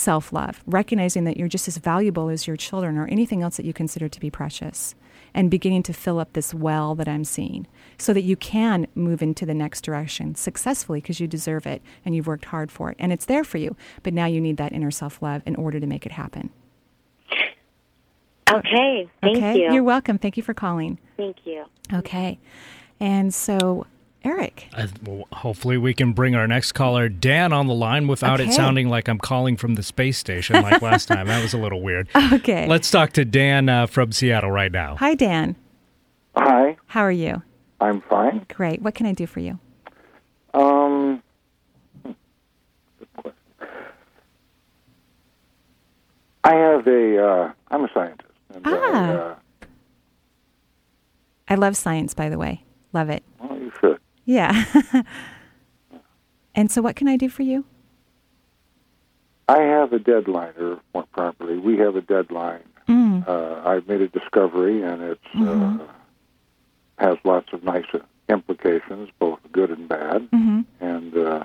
[0.00, 3.66] self love, recognizing that you're just as valuable as your children or anything else that
[3.66, 4.94] you consider to be precious,
[5.34, 7.66] and beginning to fill up this well that I'm seeing
[7.98, 12.14] so that you can move into the next direction successfully because you deserve it and
[12.14, 13.76] you've worked hard for it and it's there for you.
[14.02, 16.50] But now you need that inner self love in order to make it happen.
[18.50, 19.60] Okay, thank okay?
[19.60, 19.72] you.
[19.72, 20.18] You're welcome.
[20.18, 20.98] Thank you for calling.
[21.16, 21.66] Thank you.
[21.92, 22.40] Okay.
[22.98, 23.86] And so,
[24.22, 24.68] Eric.
[24.76, 28.50] Uh, well, hopefully, we can bring our next caller, Dan, on the line without Okay.
[28.50, 31.26] it sounding like I'm calling from the space station like last time.
[31.28, 32.08] That was a little weird.
[32.32, 32.66] Okay.
[32.66, 34.96] Let's talk to Dan uh, from Seattle right now.
[34.96, 35.56] Hi, Dan.
[36.36, 37.42] Hi, How are you?
[37.80, 38.44] I'm fine.
[38.54, 38.82] Great.
[38.82, 39.58] What can I do for you?
[40.52, 41.22] Um,
[42.04, 42.14] good
[43.16, 43.32] question.
[46.44, 47.26] I have a.
[47.26, 48.28] Uh, I'm a scientist.
[48.54, 49.10] And I, Ah.
[49.12, 49.34] uh,
[51.48, 52.64] I love science, by the way.
[52.92, 53.22] Love it.
[53.40, 53.49] well, you should.
[54.30, 54.64] Yeah.
[56.54, 57.64] and so, what can I do for you?
[59.48, 62.62] I have a deadline, or more properly, we have a deadline.
[62.88, 63.26] Mm.
[63.26, 65.80] Uh, I've made a discovery, and it's Mhm.
[65.80, 65.84] uh,
[66.98, 67.86] has lots of nice
[68.28, 70.30] implications, both good and bad.
[70.30, 70.64] Mhm.
[70.80, 71.44] And uh,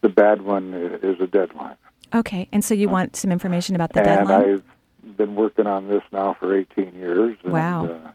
[0.00, 1.76] the bad one is a deadline.
[2.14, 2.48] Okay.
[2.50, 4.62] And so, you want some information about the and deadline?
[5.04, 7.36] I've been working on this now for 18 years.
[7.44, 7.84] And, Wow.
[7.84, 8.12] Uh,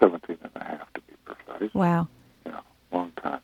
[0.00, 1.00] 17 and a half to
[1.74, 2.08] Wow.
[2.92, 3.40] Long time.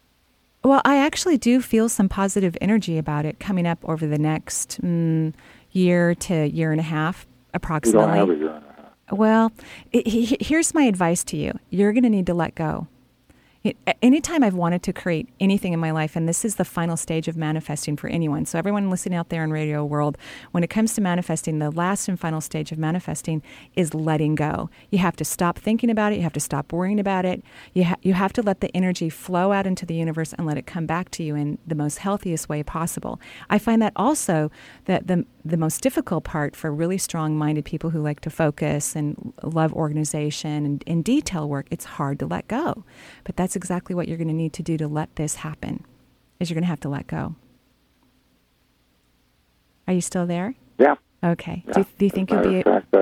[0.64, 4.80] Well, I actually do feel some positive energy about it coming up over the next
[4.80, 5.34] mm,
[5.72, 8.00] year to year and a half, You approximately.
[8.06, 9.18] don't have a year and a half.
[9.18, 9.52] Well,
[9.90, 12.86] it, he, here's my advice to you you're going to need to let go.
[14.00, 17.28] Anytime I've wanted to create anything in my life, and this is the final stage
[17.28, 18.44] of manifesting for anyone.
[18.44, 20.18] So, everyone listening out there in radio world,
[20.50, 23.40] when it comes to manifesting, the last and final stage of manifesting
[23.76, 24.68] is letting go.
[24.90, 26.16] You have to stop thinking about it.
[26.16, 27.44] You have to stop worrying about it.
[27.72, 30.58] You, ha- you have to let the energy flow out into the universe and let
[30.58, 33.20] it come back to you in the most healthiest way possible.
[33.48, 34.50] I find that also
[34.86, 38.94] that the, the most difficult part for really strong minded people who like to focus
[38.94, 42.84] and love organization and, and detail work, it's hard to let go.
[43.24, 45.84] But that's exactly what you're going to need to do to let this happen,
[46.38, 47.34] is you're going to have to let go.
[49.88, 50.54] Are you still there?
[50.78, 50.94] Yeah.
[51.24, 51.64] Okay.
[51.66, 51.72] Yeah.
[51.72, 52.92] Do, you, do you think you'll be fact,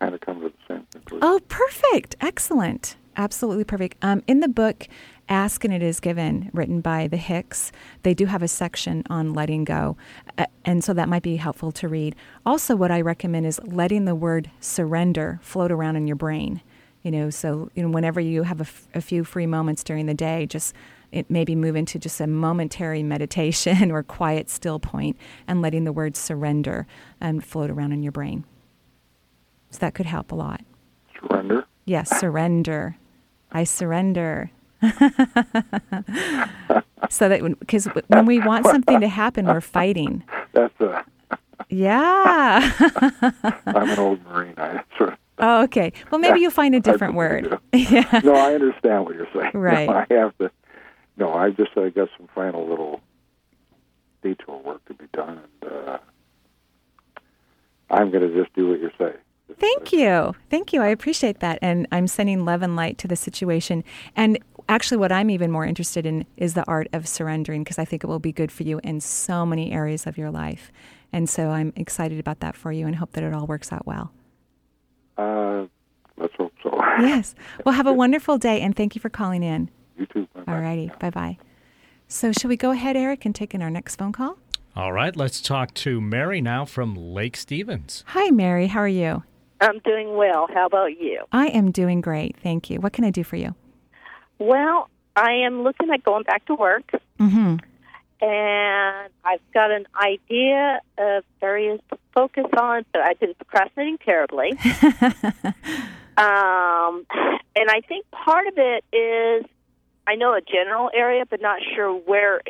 [0.00, 1.18] kind of come to the same conclusion.
[1.22, 2.16] Oh, perfect.
[2.20, 2.96] Excellent.
[3.16, 3.98] Absolutely perfect.
[4.02, 4.88] Um, in the book,
[5.30, 7.70] Ask and It Is Given, written by the Hicks,
[8.02, 9.96] they do have a section on letting go.
[10.36, 12.16] Uh, and so that might be helpful to read.
[12.44, 16.60] Also, what I recommend is letting the word surrender float around in your brain.
[17.02, 20.06] You know, so you know, whenever you have a, f- a few free moments during
[20.06, 20.74] the day, just
[21.12, 25.16] it maybe move into just a momentary meditation or quiet still point
[25.46, 26.88] and letting the word surrender
[27.20, 28.44] um, float around in your brain.
[29.70, 30.62] So that could help a lot.
[31.20, 31.64] Surrender.
[31.84, 32.96] Yes, surrender.
[33.52, 34.50] I surrender.
[37.10, 40.24] so that because when we want something to happen, we're fighting.
[40.52, 41.04] That's a.
[41.68, 42.72] Yeah.
[43.66, 44.54] I'm an old Marine.
[44.56, 45.18] I sort of.
[45.38, 45.92] oh, okay.
[46.10, 47.58] Well, maybe you'll find a different word.
[47.72, 48.20] yeah.
[48.24, 49.50] No, I understand what you're saying.
[49.52, 49.86] Right.
[49.86, 50.50] No, I have to.
[51.18, 53.00] No, I just I got some final little
[54.22, 55.98] detail work to be done, and uh,
[57.90, 59.12] I'm going to just do what you say.
[59.58, 60.34] Thank you.
[60.48, 60.82] Thank you.
[60.82, 61.58] I appreciate that.
[61.60, 63.84] And I'm sending love and light to the situation.
[64.16, 64.38] And
[64.70, 68.04] actually, what I'm even more interested in is the art of surrendering because I think
[68.04, 70.72] it will be good for you in so many areas of your life.
[71.12, 73.86] And so I'm excited about that for you and hope that it all works out
[73.86, 74.12] well.
[75.18, 75.66] Uh,
[76.16, 76.70] let's hope so.
[77.00, 77.34] Yes.
[77.64, 79.70] Well, have a wonderful day and thank you for calling in.
[79.98, 80.28] You too.
[80.46, 80.90] All righty.
[80.98, 81.38] Bye bye.
[82.08, 84.36] So, shall we go ahead, Eric, and take in our next phone call?
[84.76, 88.04] All right, let's talk to Mary now from Lake Stevens.
[88.08, 88.66] Hi, Mary.
[88.66, 89.22] How are you?
[89.60, 90.48] I'm doing well.
[90.52, 91.24] How about you?
[91.32, 92.36] I am doing great.
[92.42, 92.80] Thank you.
[92.80, 93.54] What can I do for you?
[94.40, 97.56] Well, I am looking at going back to work, Mm-hmm.
[98.26, 104.52] and I've got an idea of areas to focus on, but I've been procrastinating terribly.
[106.16, 107.06] um,
[107.54, 109.44] and I think part of it is
[110.06, 112.40] I know a general area, but not sure where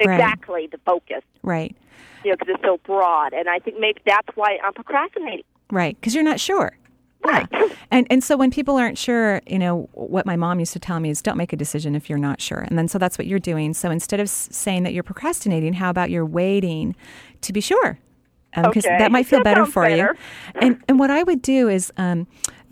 [0.00, 1.22] exactly the focus.
[1.42, 1.76] Right.
[2.24, 5.44] You know, because it's so broad, and I think maybe that's why I'm procrastinating.
[5.70, 6.76] Right, because you're not sure.
[7.26, 7.46] Yeah.
[7.90, 11.00] And and so when people aren't sure, you know, what my mom used to tell
[11.00, 12.58] me is don't make a decision if you're not sure.
[12.60, 13.74] And then so that's what you're doing.
[13.74, 16.94] So instead of saying that you're procrastinating, how about you're waiting
[17.42, 17.98] to be sure?
[18.54, 18.98] Because Okay.
[18.98, 20.16] that might feel That better for better.
[20.54, 20.60] you.
[20.62, 22.26] And and what I would do is um,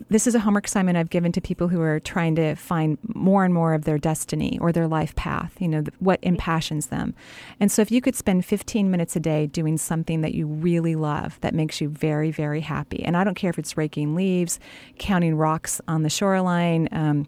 [0.09, 3.43] this is a homework assignment I've given to people who are trying to find more
[3.43, 7.15] and more of their destiny or their life path, you know, what impassions them.
[7.59, 10.95] And so if you could spend 15 minutes a day doing something that you really
[10.95, 14.59] love that makes you very, very happy, and I don't care if it's raking leaves,
[14.97, 17.27] counting rocks on the shoreline, um,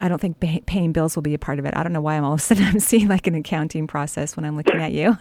[0.00, 1.76] I don't think pay, paying bills will be a part of it.
[1.76, 4.36] I don't know why I'm all of a sudden I'm seeing like an accounting process
[4.36, 5.18] when I'm looking at you.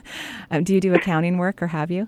[0.52, 2.08] Um, do you do accounting work or have you?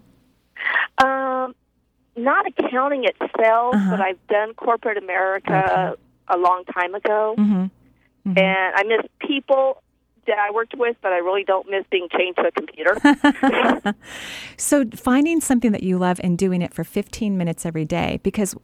[2.24, 3.92] Not accounting itself, Uh-huh.
[3.92, 5.96] but I've done corporate America
[6.28, 8.38] a long time ago, Mm-hmm.
[8.38, 9.82] and I miss people
[10.28, 13.94] that I worked with, but I really don't miss being chained to a computer.
[14.58, 18.56] So finding something that you love and doing it for 15 minutes every day because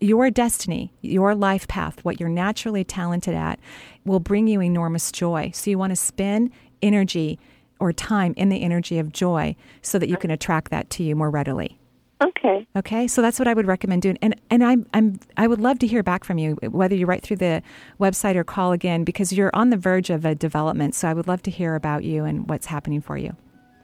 [0.00, 3.58] your destiny, your life path, what you're naturally talented at
[4.04, 5.50] will bring you enormous joy.
[5.52, 7.38] So you want to spend energy
[7.80, 11.16] or time in the energy of joy so that you can attract that to you
[11.16, 11.78] more readily.
[12.22, 12.66] Okay.
[12.76, 15.78] Okay, so that's what I would recommend doing, and and I'm I'm I would love
[15.80, 17.62] to hear back from you, whether you write through the
[18.00, 20.94] website or call again, because you're on the verge of a development.
[20.94, 23.36] So I would love to hear about you and what's happening for you.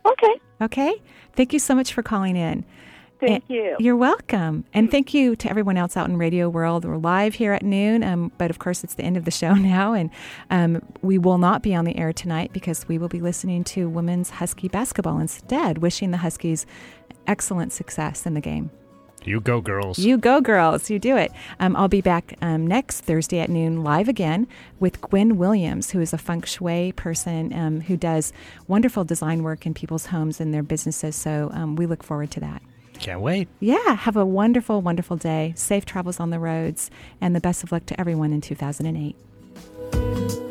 [0.07, 0.41] Okay.
[0.62, 0.95] Okay,
[1.35, 2.64] thank you so much for calling in.
[3.20, 3.76] Thank you.
[3.78, 6.87] You're welcome, and thank you to everyone else out in Radio World.
[6.87, 9.53] We're live here at noon, um, but of course it's the end of the show
[9.53, 10.11] now, and
[10.51, 13.89] um, we will not be on the air tonight because we will be listening to
[13.89, 15.78] women's Husky basketball instead.
[15.78, 16.64] Wishing the Huskies
[17.31, 18.70] excellent success in the game.
[19.24, 19.99] You go, girls.
[19.99, 20.91] You go, girls.
[20.91, 21.31] You do it.
[21.61, 24.49] Um, I'll be back um, next Thursday at noon live again
[24.81, 28.33] with Gwen Williams, who is a feng shui person um, who does
[28.66, 31.16] wonderful design work in people's homes and their businesses.
[31.16, 32.62] So um, we look forward to that.
[32.95, 33.49] Can't wait.
[33.61, 35.53] Yeah, have a wonderful, wonderful day.
[35.57, 40.50] Safe travels on the roads, and the best of luck to everyone in 2008.